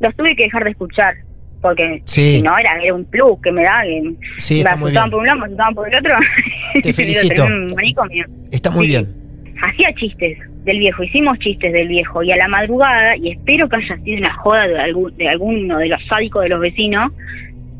Los 0.00 0.14
tuve 0.16 0.34
que 0.36 0.44
dejar 0.44 0.64
de 0.64 0.70
escuchar 0.70 1.14
porque 1.60 2.02
Sí. 2.06 2.36
si 2.38 2.42
no 2.42 2.56
era, 2.58 2.70
era 2.82 2.92
un 2.94 3.04
plus 3.04 3.38
que 3.42 3.52
me 3.52 3.62
da. 3.62 3.82
Que 3.82 4.14
Sí, 4.36 4.54
me 4.54 4.60
está 4.60 4.76
muy 4.76 4.86
asustaban 4.90 5.10
por 5.10 5.20
un 5.20 5.26
lado, 5.26 5.38
me 5.40 5.44
asustaban 5.46 5.74
por 5.74 5.88
el 5.88 5.98
otro. 5.98 6.16
Te 6.82 6.92
felicito. 6.92 7.44
Está 8.50 8.70
muy 8.70 8.86
bien. 8.88 9.21
Hacía 9.62 9.92
chistes 9.94 10.38
del 10.64 10.78
viejo, 10.78 11.02
hicimos 11.02 11.38
chistes 11.38 11.72
del 11.72 11.88
viejo 11.88 12.22
y 12.22 12.30
a 12.32 12.36
la 12.36 12.48
madrugada, 12.48 13.16
y 13.16 13.30
espero 13.30 13.68
que 13.68 13.76
haya 13.76 13.96
sido 14.04 14.18
una 14.18 14.34
joda 14.34 14.66
de, 14.68 14.78
algún, 14.78 15.16
de 15.16 15.28
alguno 15.28 15.78
de 15.78 15.88
los 15.88 16.00
sádicos 16.08 16.42
de 16.42 16.48
los 16.50 16.60
vecinos, 16.60 17.12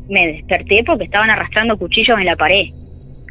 me 0.09 0.33
desperté 0.33 0.83
porque 0.85 1.05
estaban 1.05 1.29
arrastrando 1.29 1.77
cuchillos 1.77 2.17
en 2.19 2.25
la 2.25 2.35
pared 2.35 2.65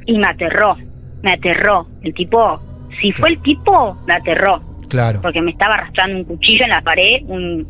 y 0.06 0.18
me 0.18 0.26
aterró, 0.26 0.76
me 1.22 1.32
aterró. 1.32 1.86
El 2.02 2.14
tipo, 2.14 2.60
si 3.00 3.12
fue 3.12 3.30
el 3.30 3.42
tipo, 3.42 3.96
me 4.06 4.14
aterró 4.14 4.60
Claro. 4.88 5.20
porque 5.22 5.40
me 5.42 5.50
estaba 5.52 5.74
arrastrando 5.74 6.18
un 6.18 6.24
cuchillo 6.24 6.64
en 6.64 6.70
la 6.70 6.80
pared, 6.82 7.22
un, 7.26 7.66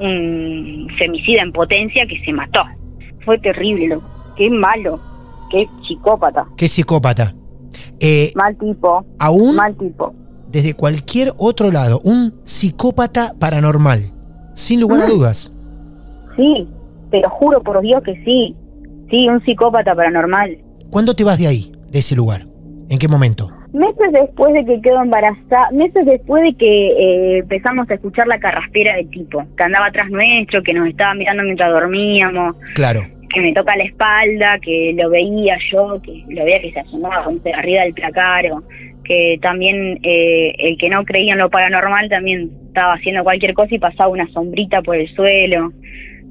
un 0.00 0.88
femicida 0.98 1.42
en 1.42 1.52
potencia 1.52 2.06
que 2.06 2.20
se 2.24 2.32
mató. 2.32 2.62
Fue 3.24 3.38
terrible, 3.38 3.88
loco. 3.88 4.34
qué 4.36 4.50
malo, 4.50 5.00
qué 5.50 5.66
psicópata, 5.86 6.44
Qué 6.56 6.68
psicópata. 6.68 7.34
Eh, 8.00 8.32
mal 8.34 8.56
tipo, 8.58 9.04
aún 9.18 9.56
mal 9.56 9.76
tipo. 9.76 10.14
desde 10.50 10.74
cualquier 10.74 11.32
otro 11.38 11.70
lado, 11.70 12.00
un 12.04 12.34
psicópata 12.44 13.34
paranormal. 13.38 14.10
Sin 14.54 14.80
lugar 14.80 15.00
a 15.02 15.06
dudas. 15.06 15.52
Sí, 16.36 16.68
te 17.10 17.20
lo 17.20 17.28
juro 17.30 17.62
por 17.62 17.80
Dios 17.80 18.02
que 18.04 18.14
sí. 18.24 18.54
Sí, 19.10 19.28
un 19.28 19.42
psicópata 19.44 19.94
paranormal. 19.94 20.58
¿Cuándo 20.90 21.14
te 21.14 21.24
vas 21.24 21.38
de 21.38 21.46
ahí, 21.48 21.72
de 21.90 21.98
ese 21.98 22.14
lugar? 22.16 22.46
¿En 22.88 22.98
qué 22.98 23.08
momento? 23.08 23.50
Meses 23.72 24.12
después 24.12 24.54
de 24.54 24.64
que 24.64 24.80
quedó 24.80 25.02
embarazada, 25.02 25.70
meses 25.72 26.06
después 26.06 26.42
de 26.44 26.54
que 26.54 26.66
eh, 26.66 27.38
empezamos 27.38 27.90
a 27.90 27.94
escuchar 27.94 28.28
la 28.28 28.38
carraspera 28.38 28.94
del 28.96 29.10
tipo, 29.10 29.42
que 29.56 29.64
andaba 29.64 29.86
atrás 29.86 30.08
nuestro, 30.10 30.62
que 30.62 30.72
nos 30.72 30.86
estaba 30.88 31.14
mirando 31.14 31.42
mientras 31.42 31.70
dormíamos, 31.72 32.54
Claro. 32.76 33.00
Que 33.34 33.40
me 33.40 33.52
toca 33.52 33.76
la 33.76 33.84
espalda, 33.84 34.58
que 34.62 34.94
lo 34.96 35.10
veía 35.10 35.58
yo, 35.72 36.00
que 36.00 36.24
lo 36.28 36.44
veía 36.44 36.60
que 36.60 36.72
se 36.72 36.80
asomaba 36.80 37.26
arriba 37.54 37.82
del 37.82 37.92
placaro, 37.92 38.62
que 39.04 39.38
también 39.42 39.98
eh, 40.02 40.54
el 40.58 40.78
que 40.78 40.88
no 40.88 41.04
creía 41.04 41.32
en 41.32 41.40
lo 41.40 41.50
paranormal 41.50 42.08
también 42.08 42.50
estaba 42.68 42.94
haciendo 42.94 43.24
cualquier 43.24 43.52
cosa 43.54 43.74
y 43.74 43.78
pasaba 43.78 44.08
una 44.08 44.30
sombrita 44.32 44.82
por 44.82 44.96
el 44.96 45.12
suelo. 45.14 45.72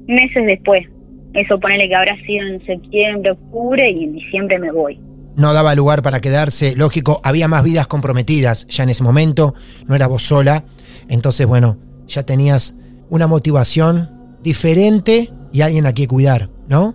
Meses 0.06 0.46
después, 0.46 0.86
eso 1.34 1.60
ponele 1.60 1.88
que 1.88 1.94
habrá 1.94 2.16
sido 2.24 2.46
en 2.46 2.64
septiembre, 2.64 3.32
octubre 3.32 3.90
y 3.90 4.04
en 4.04 4.12
diciembre 4.14 4.58
me 4.58 4.72
voy. 4.72 4.98
No 5.36 5.52
daba 5.52 5.74
lugar 5.74 6.02
para 6.02 6.20
quedarse, 6.20 6.74
lógico, 6.76 7.20
había 7.22 7.48
más 7.48 7.64
vidas 7.64 7.86
comprometidas 7.86 8.66
ya 8.68 8.84
en 8.84 8.90
ese 8.90 9.02
momento, 9.02 9.54
no 9.86 9.94
eras 9.94 10.08
vos 10.08 10.22
sola, 10.22 10.64
entonces 11.08 11.46
bueno, 11.46 11.76
ya 12.06 12.24
tenías 12.24 12.78
una 13.10 13.26
motivación 13.26 14.36
diferente 14.42 15.28
y 15.54 15.62
alguien 15.62 15.86
a 15.86 15.92
quien 15.92 16.08
cuidar, 16.08 16.48
¿no? 16.68 16.94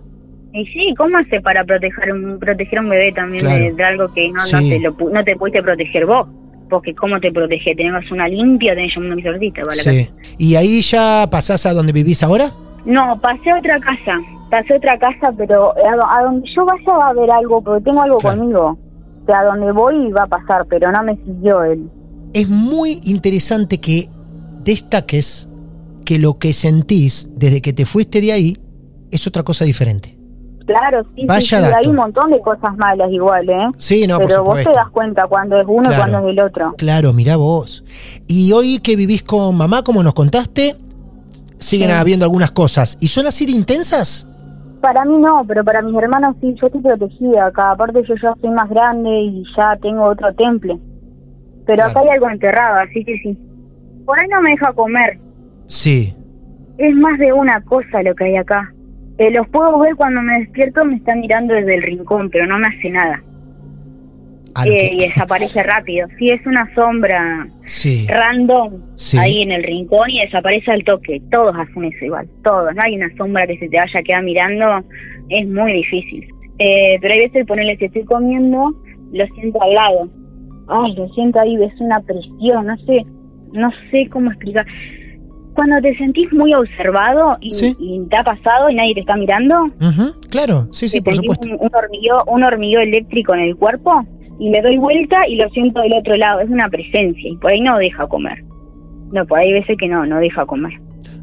Y 0.52 0.66
sí, 0.66 0.94
¿cómo 0.98 1.16
hace 1.16 1.40
para 1.40 1.64
proteger 1.64 2.12
un, 2.12 2.38
proteger 2.38 2.78
a 2.78 2.82
un 2.82 2.88
bebé 2.90 3.12
también 3.12 3.40
Claro. 3.40 3.64
de, 3.64 3.72
de 3.72 3.82
algo 3.84 4.12
que 4.12 4.28
no, 4.30 4.38
te 4.68 4.78
lo, 4.80 5.10
no 5.10 5.24
te 5.24 5.34
pudiste 5.36 5.62
proteger 5.62 6.04
vos? 6.06 6.28
Porque 6.68 6.94
¿cómo 6.94 7.18
te 7.20 7.32
protege? 7.32 7.74
¿Tenemos 7.74 8.04
una 8.12 8.28
limpia? 8.28 8.74
¿Tenés 8.74 8.96
un 8.96 9.12
exorcista 9.18 9.62
para 9.62 9.76
la 9.76 9.82
Sí. 9.82 10.04
casa? 10.06 10.34
¿Y 10.38 10.54
ahí 10.56 10.80
ya 10.82 11.26
pasás 11.30 11.66
a 11.66 11.72
donde 11.72 11.92
vivís 11.92 12.22
ahora? 12.22 12.50
No, 12.84 13.18
pasé 13.20 13.50
a 13.50 13.58
otra 13.58 13.80
casa. 13.80 14.18
Pasé 14.50 14.74
a 14.74 14.76
otra 14.76 14.98
casa, 14.98 15.32
pero 15.36 15.70
a, 15.76 15.96
do- 15.96 16.06
a 16.10 16.22
donde 16.24 16.48
yo 16.54 16.64
vaya 16.66 16.92
va 16.98 17.06
a 17.06 17.10
haber 17.10 17.30
algo, 17.30 17.62
porque 17.62 17.84
tengo 17.84 18.02
algo 18.02 18.18
Claro. 18.18 18.38
conmigo. 18.38 18.78
O 19.22 19.26
sea, 19.26 19.40
a 19.40 19.44
donde 19.44 19.72
voy 19.72 20.10
va 20.12 20.24
a 20.24 20.26
pasar, 20.26 20.66
pero 20.68 20.90
no 20.92 21.02
me 21.02 21.16
siguió 21.24 21.62
él. 21.64 21.88
Es 22.34 22.48
muy 22.48 23.00
interesante 23.04 23.78
que 23.80 24.06
destaques 24.64 25.49
que 26.10 26.18
lo 26.18 26.38
que 26.40 26.52
sentís 26.52 27.30
desde 27.36 27.62
que 27.62 27.72
te 27.72 27.86
fuiste 27.86 28.20
de 28.20 28.32
ahí 28.32 28.56
es 29.12 29.28
otra 29.28 29.44
cosa 29.44 29.64
diferente. 29.64 30.18
Claro, 30.66 31.04
sí, 31.14 31.24
Vaya 31.24 31.40
sí, 31.68 31.72
hay 31.76 31.86
un 31.88 31.94
montón 31.94 32.32
de 32.32 32.40
cosas 32.40 32.76
malas 32.76 33.12
igual, 33.12 33.48
¿eh? 33.48 33.68
Sí, 33.76 34.08
no, 34.08 34.18
por 34.18 34.26
pero 34.26 34.42
vos 34.42 34.56
te 34.64 34.72
das 34.72 34.88
cuenta 34.90 35.28
cuando 35.28 35.60
es 35.60 35.66
uno 35.68 35.84
Claro. 35.88 35.94
y 35.94 36.10
cuando 36.10 36.28
es 36.28 36.32
el 36.36 36.40
otro. 36.44 36.74
Claro, 36.78 37.12
mirá 37.12 37.36
vos. 37.36 37.84
Y 38.26 38.50
hoy 38.50 38.80
que 38.80 38.96
vivís 38.96 39.22
con 39.22 39.56
mamá, 39.56 39.84
como 39.84 40.02
nos 40.02 40.12
contaste, 40.14 40.74
siguen 41.58 41.90
Sí. 41.90 41.94
habiendo 41.94 42.24
algunas 42.24 42.50
cosas. 42.50 42.98
¿Y 43.00 43.06
son 43.06 43.28
así 43.28 43.46
de 43.46 43.52
intensas? 43.52 44.26
Para 44.80 45.04
mí 45.04 45.16
no, 45.16 45.44
pero 45.46 45.62
para 45.62 45.80
mis 45.80 45.94
hermanos 45.96 46.34
sí, 46.40 46.56
yo 46.60 46.66
estoy 46.66 46.82
protegida 46.82 47.46
acá. 47.46 47.70
Aparte 47.70 48.02
yo 48.08 48.14
ya 48.20 48.34
soy 48.40 48.50
más 48.50 48.68
grande 48.68 49.10
y 49.10 49.44
ya 49.56 49.76
tengo 49.80 50.02
otro 50.08 50.34
temple. 50.34 50.76
Pero 51.66 51.84
acá 51.84 52.00
hay 52.00 52.08
algo 52.08 52.28
enterrado, 52.28 52.80
así 52.80 53.04
que 53.04 53.16
sí. 53.22 53.38
Por 54.04 54.18
ahí 54.18 54.26
no 54.28 54.40
me 54.40 54.50
deja 54.50 54.72
comer. 54.72 55.20
Sí. 55.70 56.12
Es 56.78 56.94
más 56.96 57.18
de 57.18 57.32
una 57.32 57.60
cosa 57.62 58.02
lo 58.02 58.14
que 58.14 58.24
hay 58.24 58.36
acá. 58.36 58.72
Eh, 59.18 59.30
los 59.30 59.46
puedo 59.48 59.78
ver 59.78 59.94
cuando 59.96 60.20
me 60.22 60.40
despierto, 60.40 60.84
me 60.84 60.96
está 60.96 61.14
mirando 61.14 61.54
desde 61.54 61.74
el 61.76 61.82
rincón, 61.82 62.28
pero 62.30 62.46
no 62.46 62.58
me 62.58 62.66
hace 62.68 62.90
nada. 62.90 63.22
A 64.56 64.66
lo 64.66 64.72
Eh, 64.72 64.76
que- 64.90 64.96
Y 64.96 64.98
desaparece 65.00 65.62
rápido. 65.62 66.08
Sí, 66.18 66.28
es 66.30 66.44
una 66.46 66.68
sombra 66.74 67.46
Sí. 67.66 68.06
random 68.08 68.80
Sí. 68.96 69.16
ahí 69.18 69.42
en 69.42 69.52
el 69.52 69.62
rincón 69.62 70.10
y 70.10 70.20
desaparece 70.22 70.72
al 70.72 70.82
toque. 70.82 71.22
Todos 71.30 71.54
hacen 71.56 71.84
eso 71.84 72.04
igual, 72.04 72.28
todos. 72.42 72.74
No 72.74 72.82
hay 72.84 72.96
una 72.96 73.14
sombra 73.16 73.46
que 73.46 73.58
se 73.58 73.68
te 73.68 73.76
vaya 73.76 74.00
a 74.00 74.02
quedar 74.02 74.24
mirando, 74.24 74.64
es 75.28 75.46
muy 75.48 75.72
difícil. 75.72 76.26
Eh, 76.58 76.98
pero 77.00 77.14
hay 77.14 77.20
veces 77.20 77.46
ponerle 77.46 77.76
si 77.76 77.84
estoy 77.84 78.04
comiendo, 78.04 78.72
lo 79.12 79.26
siento 79.34 79.62
al 79.62 79.74
lado. 79.74 80.08
Ay, 80.68 80.94
lo 80.96 81.08
siento 81.10 81.40
ahí, 81.40 81.54
es 81.62 81.80
una 81.80 82.00
presión, 82.00 82.66
no 82.66 82.76
sé, 82.78 83.04
no 83.52 83.70
sé 83.90 84.08
cómo 84.10 84.30
explicar. 84.30 84.66
Cuando 85.60 85.78
te 85.82 85.94
sentís 85.98 86.32
muy 86.32 86.54
observado 86.54 87.36
y, 87.42 87.50
Sí. 87.50 87.76
y 87.78 88.00
te 88.08 88.16
ha 88.16 88.24
pasado 88.24 88.70
y 88.70 88.74
nadie 88.76 88.94
te 88.94 89.00
está 89.00 89.14
mirando, 89.16 89.56
Claro, 90.30 90.68
sí, 90.70 90.88
sí, 90.88 91.02
por 91.02 91.14
supuesto. 91.14 91.48
Un, 91.48 91.58
un 91.60 91.70
hormigueo, 91.74 92.24
un 92.28 92.42
hormigueo 92.44 92.80
eléctrico 92.80 93.34
en 93.34 93.40
el 93.40 93.56
cuerpo 93.56 93.92
y 94.38 94.48
le 94.48 94.62
doy 94.62 94.78
vuelta 94.78 95.18
y 95.28 95.36
lo 95.36 95.50
siento 95.50 95.82
del 95.82 95.92
otro 95.92 96.16
lado. 96.16 96.40
Es 96.40 96.48
una 96.48 96.70
presencia 96.70 97.28
y 97.30 97.36
por 97.36 97.52
ahí 97.52 97.60
no 97.60 97.76
deja 97.76 98.06
comer. 98.06 98.42
No, 99.12 99.26
por 99.26 99.38
ahí 99.38 99.48
hay 99.48 99.60
veces 99.60 99.76
que 99.78 99.86
no, 99.86 100.06
no 100.06 100.18
deja 100.18 100.46
comer. 100.46 100.72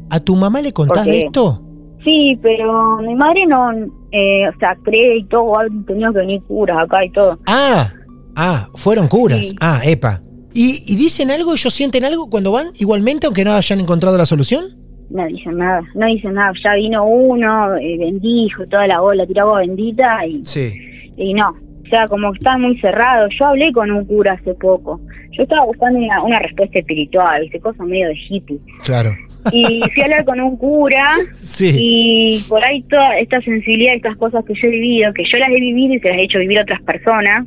¿A 0.08 0.20
tu 0.20 0.36
mamá 0.36 0.62
le 0.62 0.70
contás 0.70 0.98
Porque- 0.98 1.10
de 1.10 1.18
esto? 1.26 1.60
Sí, 2.04 2.38
pero 2.40 2.98
mi 2.98 3.16
madre 3.16 3.44
no, 3.48 3.72
eh, 4.12 4.48
o 4.48 4.56
sea, 4.60 4.76
cree 4.84 5.18
y 5.18 5.24
todo, 5.24 5.58
han 5.58 5.84
tenido 5.84 6.12
que 6.12 6.20
venir 6.20 6.42
curas 6.44 6.78
acá 6.84 7.04
y 7.04 7.10
todo. 7.10 7.40
Ah, 7.44 7.88
ah, 8.36 8.68
fueron 8.76 9.08
curas. 9.08 9.40
Sí. 9.48 9.56
Ah, 9.60 9.80
epa. 9.84 10.20
¿Y, 10.60 10.82
y 10.92 10.96
dicen 10.96 11.30
algo, 11.30 11.52
ellos 11.52 11.72
sienten 11.72 12.04
algo 12.04 12.28
cuando 12.28 12.50
van 12.50 12.66
igualmente, 12.80 13.26
aunque 13.26 13.44
no 13.44 13.52
hayan 13.52 13.78
encontrado 13.78 14.18
la 14.18 14.26
solución? 14.26 14.64
No 15.10 15.24
dicen 15.26 15.56
nada, 15.56 15.82
no 15.94 16.06
dicen 16.06 16.34
nada. 16.34 16.50
Ya 16.64 16.74
vino 16.74 17.06
uno, 17.06 17.76
eh, 17.76 17.96
bendijo 17.96 18.66
toda 18.66 18.86
la 18.88 19.00
bola, 19.00 19.24
tiró 19.26 19.42
agua 19.42 19.60
bendita 19.60 20.26
y, 20.26 20.44
Sí. 20.44 20.72
y 21.16 21.32
no. 21.34 21.48
O 21.50 21.88
sea, 21.90 22.08
como 22.08 22.32
que 22.32 22.38
están 22.38 22.60
muy 22.60 22.76
cerrados. 22.80 23.32
Yo 23.38 23.46
hablé 23.46 23.72
con 23.72 23.90
un 23.90 24.04
cura 24.04 24.32
hace 24.32 24.52
poco. 24.54 25.00
Yo 25.30 25.44
estaba 25.44 25.64
buscando 25.64 25.98
una, 26.00 26.22
una 26.24 26.38
respuesta 26.40 26.80
espiritual, 26.80 27.40
¿viste? 27.42 27.60
Cosa 27.60 27.84
medio 27.84 28.08
de 28.08 28.16
hippie. 28.28 28.58
Claro. 28.84 29.10
Y 29.52 29.80
fui 29.94 30.02
a 30.02 30.06
hablar 30.06 30.24
con 30.24 30.40
un 30.40 30.56
cura 30.58 31.14
Sí. 31.40 31.70
y 31.80 32.40
por 32.48 32.62
ahí 32.66 32.82
toda 32.90 33.16
esta 33.18 33.40
sensibilidad, 33.40 33.94
estas 33.94 34.16
cosas 34.16 34.44
que 34.44 34.52
yo 34.60 34.66
he 34.68 34.70
vivido, 34.72 35.12
que 35.14 35.22
yo 35.22 35.38
las 35.38 35.48
he 35.50 35.60
vivido 35.60 35.94
y 35.94 36.00
se 36.00 36.08
las 36.08 36.18
he 36.18 36.22
hecho 36.24 36.38
vivir 36.40 36.58
a 36.58 36.62
otras 36.62 36.82
personas, 36.82 37.46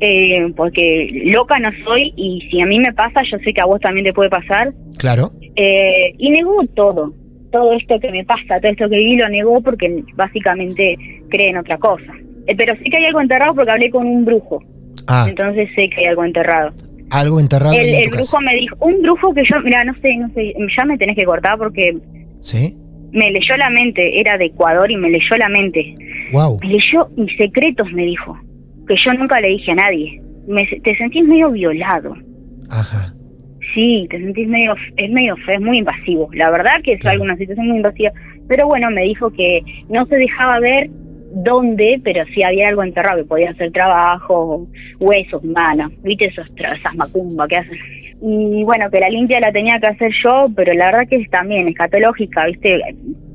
eh, 0.00 0.52
porque 0.56 1.08
loca 1.26 1.58
no 1.58 1.70
soy 1.84 2.12
y 2.16 2.46
si 2.50 2.60
a 2.60 2.66
mí 2.66 2.78
me 2.78 2.92
pasa, 2.92 3.20
yo 3.30 3.38
sé 3.38 3.52
que 3.52 3.60
a 3.60 3.66
vos 3.66 3.80
también 3.80 4.04
te 4.06 4.12
puede 4.12 4.30
pasar. 4.30 4.72
Claro. 4.98 5.30
Eh, 5.56 6.12
y 6.18 6.30
negó 6.30 6.62
todo, 6.74 7.12
todo 7.50 7.72
esto 7.72 7.98
que 8.00 8.10
me 8.10 8.24
pasa, 8.24 8.60
todo 8.60 8.70
esto 8.72 8.88
que 8.88 8.96
viví 8.96 9.16
lo 9.16 9.28
negó 9.28 9.60
porque 9.62 10.02
básicamente 10.14 10.96
cree 11.30 11.50
en 11.50 11.56
otra 11.58 11.78
cosa. 11.78 12.12
Eh, 12.46 12.54
pero 12.56 12.74
sí 12.76 12.90
que 12.90 12.98
hay 12.98 13.04
algo 13.06 13.20
enterrado 13.20 13.54
porque 13.54 13.70
hablé 13.72 13.90
con 13.90 14.06
un 14.06 14.24
brujo, 14.24 14.62
Ah, 15.08 15.26
entonces 15.28 15.68
sé 15.76 15.88
que 15.88 16.00
hay 16.00 16.06
algo 16.06 16.24
enterrado. 16.24 16.72
algo 17.10 17.38
enterrado 17.40 17.74
El, 17.74 17.88
en 17.88 17.94
el 17.96 18.02
tu 18.04 18.10
brujo 18.16 18.24
casa. 18.32 18.40
me 18.40 18.58
dijo, 18.58 18.76
un 18.80 19.02
brujo 19.02 19.32
que 19.34 19.42
yo, 19.50 19.60
mira, 19.64 19.84
no 19.84 19.94
sé, 20.00 20.16
no 20.16 20.28
sé, 20.30 20.52
ya 20.76 20.84
me 20.84 20.98
tenés 20.98 21.16
que 21.16 21.24
cortar 21.24 21.56
porque 21.58 21.96
¿Sí? 22.40 22.76
me 23.12 23.30
leyó 23.30 23.56
la 23.56 23.70
mente, 23.70 24.20
era 24.20 24.36
de 24.36 24.46
Ecuador 24.46 24.90
y 24.90 24.96
me 24.96 25.08
leyó 25.10 25.36
la 25.38 25.48
mente. 25.48 25.94
Wow. 26.32 26.58
Me 26.60 26.68
leyó 26.68 27.08
mis 27.16 27.36
secretos, 27.36 27.90
me 27.92 28.04
dijo, 28.04 28.36
que 28.86 28.94
yo 29.04 29.12
nunca 29.14 29.40
le 29.40 29.48
dije 29.48 29.72
a 29.72 29.76
nadie. 29.76 30.20
Me, 30.46 30.66
te 30.66 30.96
sentís 30.96 31.24
medio 31.24 31.50
violado. 31.50 32.14
Ajá. 32.70 33.12
Sí, 33.74 34.06
te 34.10 34.18
sentís 34.18 34.48
medio, 34.48 34.74
es 34.96 35.10
medio 35.10 35.36
feo, 35.38 35.56
es 35.56 35.60
muy 35.60 35.78
invasivo. 35.78 36.28
La 36.34 36.50
verdad 36.50 36.80
que 36.82 36.92
es 36.94 37.00
Claro. 37.00 37.14
alguna 37.14 37.36
situación 37.36 37.66
muy 37.68 37.76
invasiva. 37.78 38.10
Pero 38.48 38.66
bueno, 38.68 38.90
me 38.90 39.02
dijo 39.02 39.30
que 39.32 39.60
no 39.88 40.06
se 40.06 40.16
dejaba 40.16 40.60
ver 40.60 40.88
dónde, 41.34 42.00
pero 42.02 42.24
sí 42.34 42.42
había 42.42 42.68
algo 42.68 42.82
enterrado, 42.84 43.18
que 43.18 43.24
podía 43.28 43.52
ser 43.54 43.72
trabajo, 43.72 44.66
huesos, 45.00 45.42
manos, 45.44 45.92
viste 46.02 46.28
esos 46.28 46.46
esas 46.56 46.94
macumba 46.94 47.46
que 47.48 47.56
hacen. 47.56 47.76
Y 48.22 48.64
bueno, 48.64 48.88
que 48.90 49.00
la 49.00 49.10
limpia 49.10 49.40
la 49.40 49.52
tenía 49.52 49.78
que 49.78 49.88
hacer 49.88 50.10
yo, 50.24 50.46
pero 50.56 50.72
la 50.72 50.86
verdad 50.92 51.08
que 51.10 51.16
es 51.16 51.28
también 51.30 51.68
escatológica, 51.68 52.46
viste, 52.46 52.80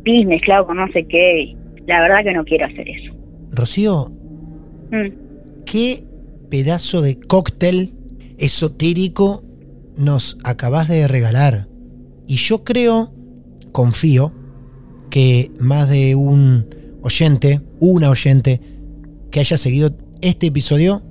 pis 0.03 0.25
mezclado 0.25 0.65
con 0.65 0.77
no 0.77 0.87
sé 0.93 1.05
qué. 1.07 1.53
La 1.85 2.01
verdad 2.01 2.23
que 2.23 2.33
no 2.33 2.43
quiero 2.45 2.65
hacer 2.65 2.87
eso. 2.89 3.13
Rocío, 3.51 4.07
Mm. 4.91 5.30
¿Qué 5.71 6.03
pedazo 6.49 7.01
de 7.01 7.17
cóctel 7.17 7.93
esotérico 8.37 9.41
nos 9.95 10.37
acabas 10.43 10.89
de 10.89 11.07
regalar? 11.07 11.69
Y 12.27 12.35
yo 12.35 12.65
creo, 12.65 13.13
confío, 13.71 14.33
que 15.09 15.49
más 15.59 15.89
de 15.89 16.15
un 16.15 16.65
oyente, 17.01 17.61
una 17.79 18.09
oyente, 18.09 18.59
que 19.31 19.39
haya 19.39 19.55
seguido 19.55 19.95
este 20.19 20.47
episodio, 20.47 21.03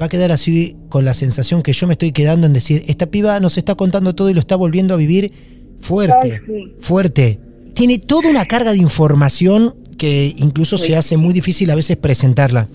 va 0.00 0.06
a 0.06 0.08
quedar 0.08 0.32
así 0.32 0.74
con 0.88 1.04
la 1.04 1.12
sensación 1.12 1.62
que 1.62 1.74
yo 1.74 1.86
me 1.86 1.92
estoy 1.92 2.12
quedando 2.12 2.46
en 2.46 2.54
decir, 2.54 2.84
esta 2.86 3.10
piba 3.10 3.40
nos 3.40 3.58
está 3.58 3.74
contando 3.74 4.14
todo 4.14 4.30
y 4.30 4.34
lo 4.34 4.40
está 4.40 4.56
volviendo 4.56 4.94
a 4.94 4.96
vivir 4.96 5.32
fuerte, 5.80 6.40
sí. 6.46 6.74
fuerte. 6.78 7.40
Tiene 7.74 7.98
toda 7.98 8.30
una 8.30 8.46
carga 8.46 8.72
de 8.72 8.78
información 8.78 9.74
que 9.98 10.34
incluso 10.38 10.78
se 10.78 10.96
hace 10.96 11.18
muy 11.18 11.34
difícil 11.34 11.70
a 11.70 11.74
veces 11.74 11.98
presentarla 11.98 12.70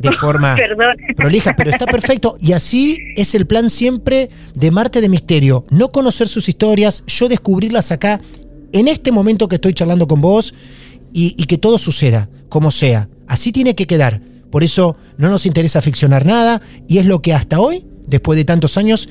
de 0.00 0.12
forma 0.20 0.56
Perdón. 0.56 0.96
prolija, 1.16 1.54
pero 1.56 1.70
está 1.70 1.86
perfecto. 1.86 2.36
Y 2.40 2.52
así 2.52 2.98
es 3.16 3.34
el 3.34 3.46
plan 3.46 3.70
siempre 3.70 4.30
de 4.54 4.70
Marte 4.70 5.00
de 5.00 5.08
Misterio. 5.08 5.64
No 5.70 5.90
conocer 5.90 6.28
sus 6.28 6.48
historias, 6.48 7.04
yo 7.06 7.28
descubrirlas 7.28 7.92
acá, 7.92 8.20
en 8.72 8.88
este 8.88 9.12
momento 9.12 9.48
que 9.48 9.56
estoy 9.56 9.74
charlando 9.74 10.06
con 10.06 10.20
vos, 10.20 10.54
y, 11.12 11.34
y 11.36 11.44
que 11.46 11.58
todo 11.58 11.76
suceda, 11.78 12.28
como 12.48 12.70
sea. 12.70 13.08
Así 13.26 13.52
tiene 13.52 13.74
que 13.74 13.86
quedar. 13.86 14.20
Por 14.50 14.64
eso 14.64 14.96
no 15.16 15.28
nos 15.28 15.46
interesa 15.46 15.80
ficcionar 15.80 16.24
nada, 16.26 16.60
y 16.88 16.98
es 16.98 17.06
lo 17.06 17.20
que 17.22 17.34
hasta 17.34 17.60
hoy, 17.60 17.84
después 18.06 18.36
de 18.36 18.44
tantos 18.44 18.76
años, 18.76 19.08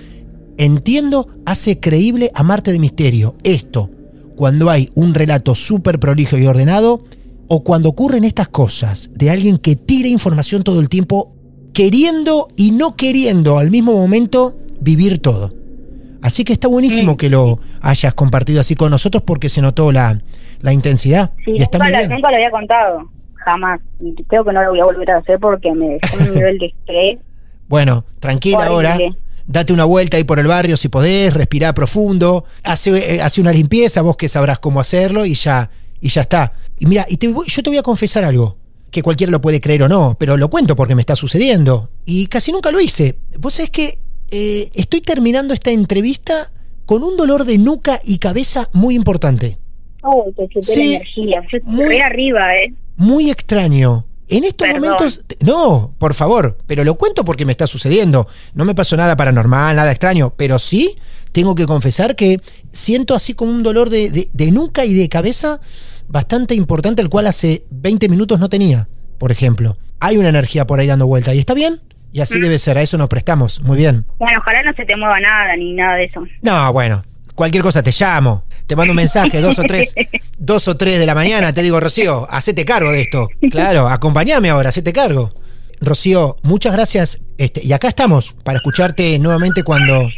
entiendo, 0.57 1.27
hace 1.45 1.79
creíble 1.79 2.31
a 2.33 2.43
Marte 2.43 2.71
de 2.71 2.79
Misterio. 2.79 3.35
Esto, 3.43 3.89
cuando 4.35 4.69
hay 4.69 4.89
un 4.95 5.13
relato 5.13 5.55
súper 5.55 5.99
prolijo 5.99 6.37
y 6.37 6.45
ordenado, 6.45 7.03
o 7.49 7.63
cuando 7.63 7.89
ocurren 7.89 8.23
estas 8.23 8.47
cosas 8.47 9.09
de 9.15 9.29
alguien 9.31 9.57
que 9.57 9.75
tira 9.75 10.07
información 10.07 10.63
todo 10.63 10.79
el 10.79 10.87
tiempo, 10.87 11.35
queriendo 11.73 12.47
y 12.55 12.71
no 12.71 12.95
queriendo 12.95 13.57
al 13.57 13.71
mismo 13.71 13.93
momento 13.93 14.55
vivir 14.79 15.19
todo. 15.19 15.53
Así 16.21 16.43
que 16.43 16.53
está 16.53 16.67
buenísimo 16.67 17.17
que 17.17 17.29
lo 17.29 17.59
hayas 17.81 18.13
compartido 18.13 18.59
así 18.59 18.75
con 18.75 18.91
nosotros 18.91 19.23
porque 19.25 19.49
se 19.49 19.61
notó 19.61 19.91
la, 19.91 20.21
la 20.61 20.73
intensidad. 20.73 21.31
Sí, 21.43 21.53
y 21.55 21.61
está 21.61 21.79
nunca, 21.79 22.07
muy 22.07 22.21
lo 22.21 22.27
había 22.27 22.51
contado, 22.51 23.09
jamás. 23.35 23.81
Y 23.99 24.13
creo 24.25 24.43
que 24.43 24.53
no 24.53 24.61
lo 24.61 24.69
voy 24.69 24.79
a 24.81 24.85
volver 24.85 25.11
a 25.11 25.17
hacer 25.17 25.39
porque 25.39 25.73
me 25.73 25.97
dejó 25.99 26.17
un 26.17 26.33
nivel 26.33 26.57
de 26.59 26.65
estrés. 26.67 27.19
Bueno, 27.69 28.03
tranquila 28.19 28.65
ahora. 28.65 28.97
Date 29.45 29.73
una 29.73 29.85
vuelta 29.85 30.17
ahí 30.17 30.23
por 30.23 30.39
el 30.39 30.47
barrio 30.47 30.75
si 30.75 30.89
podés, 30.89 31.31
respirá 31.35 31.71
profundo, 31.73 32.45
hace, 32.63 33.15
eh, 33.15 33.21
hace 33.21 33.41
una 33.41 33.51
limpieza, 33.51 34.01
vos 34.01 34.17
que 34.17 34.27
sabrás 34.27 34.57
cómo 34.57 34.79
hacerlo 34.79 35.23
y 35.23 35.35
ya, 35.35 35.69
y 36.01 36.09
ya 36.09 36.21
está. 36.21 36.53
Y 36.79 36.85
mira, 36.85 37.05
y 37.09 37.17
te 37.17 37.27
voy- 37.27 37.47
yo 37.47 37.61
te 37.63 37.69
voy 37.69 37.77
a 37.77 37.83
confesar 37.83 38.23
algo, 38.23 38.57
que 38.91 39.01
cualquiera 39.03 39.31
lo 39.31 39.41
puede 39.41 39.61
creer 39.61 39.83
o 39.83 39.89
no, 39.89 40.15
pero 40.19 40.37
lo 40.37 40.49
cuento 40.49 40.75
porque 40.75 40.95
me 40.95 41.01
está 41.01 41.15
sucediendo. 41.15 41.89
Y 42.05 42.27
casi 42.27 42.51
nunca 42.51 42.71
lo 42.71 42.79
hice. 42.79 43.15
Vos 43.39 43.53
sabés 43.55 43.69
que 43.71 43.99
eh, 44.31 44.69
estoy 44.75 45.01
terminando 45.01 45.53
esta 45.53 45.71
entrevista 45.71 46.51
con 46.85 47.03
un 47.03 47.17
dolor 47.17 47.45
de 47.45 47.57
nuca 47.57 47.99
y 48.03 48.17
cabeza 48.19 48.69
muy 48.73 48.95
importante. 48.95 49.57
Oh, 50.03 50.25
te 50.35 50.47
chuté 50.47 50.61
Sí, 50.61 50.89
la 50.91 50.95
energía. 50.97 51.41
Yo 51.51 51.59
muy- 51.63 51.97
arriba, 51.99 52.53
¿eh? 52.55 52.73
muy 52.95 53.29
extraño. 53.31 54.05
En 54.31 54.43
estos 54.43 54.67
Perdón. 54.67 54.81
momentos, 54.81 55.21
no, 55.41 55.95
por 55.97 56.13
favor, 56.13 56.57
pero 56.67 56.83
lo 56.83 56.93
cuento 56.95 57.25
porque 57.25 57.45
me 57.45 57.51
está 57.51 57.65
sucediendo. 57.65 58.27
No 58.53 58.63
me 58.63 58.75
pasó 58.75 58.95
nada 58.95 59.15
paranormal, 59.15 59.75
nada 59.75 59.89
extraño, 59.89 60.33
pero 60.37 60.59
sí 60.59 60.95
tengo 61.31 61.55
que 61.55 61.65
confesar 61.65 62.15
que 62.15 62.41
siento 62.71 63.15
así 63.15 63.33
como 63.33 63.51
un 63.51 63.63
dolor 63.63 63.89
de, 63.89 64.09
de- 64.09 64.29
de 64.33 64.51
nuca 64.51 64.85
y 64.85 64.93
de 64.93 65.09
cabeza 65.09 65.59
bastante 66.07 66.55
importante, 66.55 67.01
el 67.01 67.09
cual 67.09 67.27
hace 67.27 67.65
20 67.71 68.09
minutos 68.09 68.39
no 68.39 68.49
tenía, 68.49 68.87
por 69.17 69.31
ejemplo. 69.31 69.77
Hay 69.99 70.17
una 70.17 70.29
energía 70.29 70.65
por 70.65 70.79
ahí 70.79 70.87
dando 70.87 71.05
vuelta 71.07 71.33
y 71.35 71.39
está 71.39 71.53
bien, 71.53 71.81
y 72.11 72.21
así 72.21 72.39
debe 72.39 72.57
ser, 72.57 72.77
a 72.77 72.81
eso 72.81 72.97
nos 72.97 73.07
prestamos, 73.09 73.61
muy 73.61 73.77
bien. 73.77 74.05
Bueno, 74.17 74.39
ojalá 74.41 74.63
no 74.63 74.73
se 74.73 74.85
te 74.85 74.95
mueva 74.95 75.19
nada 75.19 75.55
ni 75.57 75.73
nada 75.73 75.95
de 75.97 76.05
eso. 76.05 76.21
No, 76.41 76.73
bueno, 76.73 77.03
cualquier 77.35 77.61
cosa 77.63 77.83
te 77.83 77.91
llamo, 77.91 78.45
te 78.65 78.75
mando 78.75 78.93
un 78.93 78.97
mensaje, 78.97 79.39
dos 79.41 79.59
o 79.59 79.63
tres, 79.63 79.93
dos 80.39 80.67
o 80.67 80.75
tres 80.77 80.97
de 80.99 81.05
la 81.05 81.13
mañana, 81.15 81.53
te 81.53 81.61
digo, 81.61 81.79
Rocío, 81.79 82.25
hacete 82.31 82.65
cargo 82.65 82.91
de 82.91 83.01
esto. 83.01 83.27
Claro, 83.51 83.87
acompáñame 83.89 84.49
ahora, 84.49 84.69
hacete 84.69 84.91
cargo. 84.93 85.29
Rocío, 85.81 86.35
muchas 86.43 86.73
gracias. 86.73 87.21
Este, 87.37 87.65
y 87.65 87.71
acá 87.71 87.87
estamos 87.87 88.35
para 88.43 88.57
escucharte 88.57 89.17
nuevamente 89.19 89.63
cuando. 89.63 90.09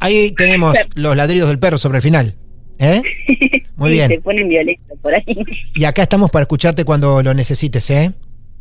Ahí 0.00 0.32
tenemos 0.32 0.74
los 0.94 1.16
ladridos 1.16 1.48
del 1.48 1.58
perro 1.58 1.78
sobre 1.78 1.98
el 1.98 2.02
final. 2.02 2.34
¿Eh? 2.78 3.02
Muy 3.76 3.90
Sí, 3.90 3.94
bien. 3.96 4.08
Se 4.10 4.20
ponen 4.20 4.48
violentos 4.48 4.98
por 5.00 5.14
ahí. 5.14 5.44
Y 5.74 5.84
acá 5.84 6.02
estamos 6.02 6.30
para 6.30 6.42
escucharte 6.42 6.84
cuando 6.84 7.22
lo 7.22 7.34
necesites, 7.34 7.90
¿eh? 7.90 8.12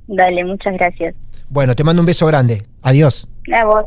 Dale, 0.07 0.43
muchas 0.43 0.73
gracias. 0.73 1.15
Bueno, 1.49 1.75
te 1.75 1.83
mando 1.83 2.01
un 2.01 2.05
beso 2.05 2.25
grande. 2.27 2.63
Adiós. 2.81 3.29
A 3.53 3.65
vos. 3.65 3.85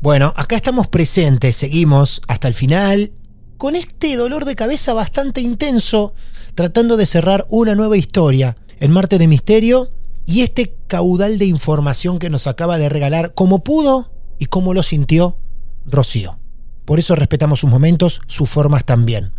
Bueno, 0.00 0.32
acá 0.36 0.56
estamos 0.56 0.88
presentes, 0.88 1.56
seguimos 1.56 2.22
hasta 2.28 2.48
el 2.48 2.54
final, 2.54 3.12
con 3.58 3.76
este 3.76 4.16
dolor 4.16 4.46
de 4.46 4.54
cabeza 4.54 4.94
bastante 4.94 5.42
intenso, 5.42 6.14
tratando 6.54 6.96
de 6.96 7.04
cerrar 7.04 7.44
una 7.50 7.74
nueva 7.74 7.98
historia 7.98 8.56
en 8.78 8.90
Marte 8.92 9.18
de 9.18 9.28
Misterio 9.28 9.90
y 10.24 10.40
este 10.40 10.74
caudal 10.86 11.38
de 11.38 11.44
información 11.44 12.18
que 12.18 12.30
nos 12.30 12.46
acaba 12.46 12.78
de 12.78 12.88
regalar, 12.88 13.34
como 13.34 13.62
pudo 13.62 14.10
y 14.38 14.46
como 14.46 14.72
lo 14.72 14.82
sintió 14.82 15.36
Rocío. 15.84 16.38
Por 16.84 16.98
eso 16.98 17.14
respetamos 17.14 17.60
sus 17.60 17.70
momentos, 17.70 18.20
sus 18.26 18.48
formas 18.48 18.84
también. 18.84 19.32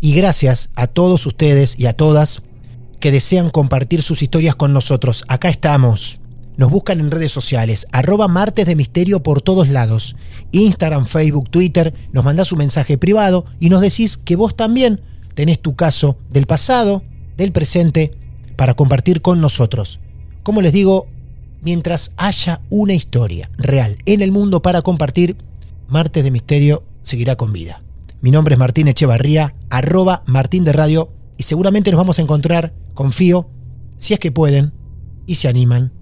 Y 0.00 0.14
gracias 0.14 0.70
a 0.74 0.86
todos 0.86 1.26
ustedes 1.26 1.78
y 1.78 1.86
a 1.86 1.94
todas 1.94 2.42
que 3.00 3.10
desean 3.10 3.50
compartir 3.50 4.02
sus 4.02 4.22
historias 4.22 4.56
con 4.56 4.72
nosotros. 4.72 5.24
Acá 5.28 5.48
estamos. 5.48 6.20
Nos 6.56 6.70
buscan 6.70 7.00
en 7.00 7.10
redes 7.10 7.32
sociales, 7.32 7.86
arroba 7.92 8.28
martes 8.28 8.64
de 8.66 8.76
misterio 8.76 9.22
por 9.22 9.42
todos 9.42 9.68
lados. 9.68 10.16
Instagram, 10.52 11.06
Facebook, 11.06 11.50
Twitter, 11.50 11.92
nos 12.12 12.24
mandás 12.24 12.50
un 12.50 12.58
mensaje 12.58 12.96
privado 12.96 13.44
y 13.60 13.68
nos 13.68 13.82
decís 13.82 14.16
que 14.16 14.36
vos 14.36 14.56
también 14.56 15.02
tenés 15.34 15.60
tu 15.60 15.76
caso 15.76 16.16
del 16.30 16.46
pasado, 16.46 17.02
del 17.36 17.52
presente, 17.52 18.16
para 18.56 18.72
compartir 18.72 19.20
con 19.20 19.40
nosotros. 19.40 20.00
Como 20.42 20.62
les 20.62 20.72
digo, 20.72 21.06
mientras 21.60 22.12
haya 22.16 22.62
una 22.70 22.94
historia 22.94 23.50
real 23.58 23.98
en 24.06 24.22
el 24.22 24.32
mundo 24.32 24.62
para 24.62 24.80
compartir, 24.80 25.36
Martes 25.88 26.24
de 26.24 26.30
Misterio 26.30 26.84
seguirá 27.02 27.36
con 27.36 27.52
vida. 27.52 27.82
Mi 28.20 28.30
nombre 28.30 28.54
es 28.54 28.58
Martín 28.58 28.88
Echevarría, 28.88 29.54
arroba 29.70 30.24
Martín 30.26 30.64
de 30.64 30.72
Radio, 30.72 31.12
y 31.36 31.44
seguramente 31.44 31.90
nos 31.90 31.98
vamos 31.98 32.18
a 32.18 32.22
encontrar, 32.22 32.74
confío, 32.94 33.48
si 33.96 34.14
es 34.14 34.20
que 34.20 34.32
pueden 34.32 34.72
y 35.26 35.36
se 35.36 35.48
animan, 35.48 35.92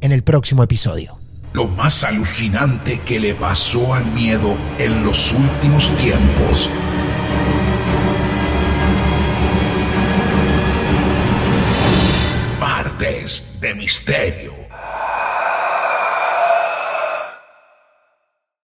en 0.00 0.12
el 0.12 0.22
próximo 0.22 0.62
episodio. 0.62 1.18
Lo 1.52 1.68
más 1.68 2.04
alucinante 2.04 2.98
que 3.00 3.20
le 3.20 3.34
pasó 3.34 3.94
al 3.94 4.10
miedo 4.12 4.56
en 4.78 5.04
los 5.04 5.32
últimos 5.32 5.94
tiempos. 5.96 6.70
Martes 12.60 13.44
de 13.60 13.74
Misterio. 13.74 14.57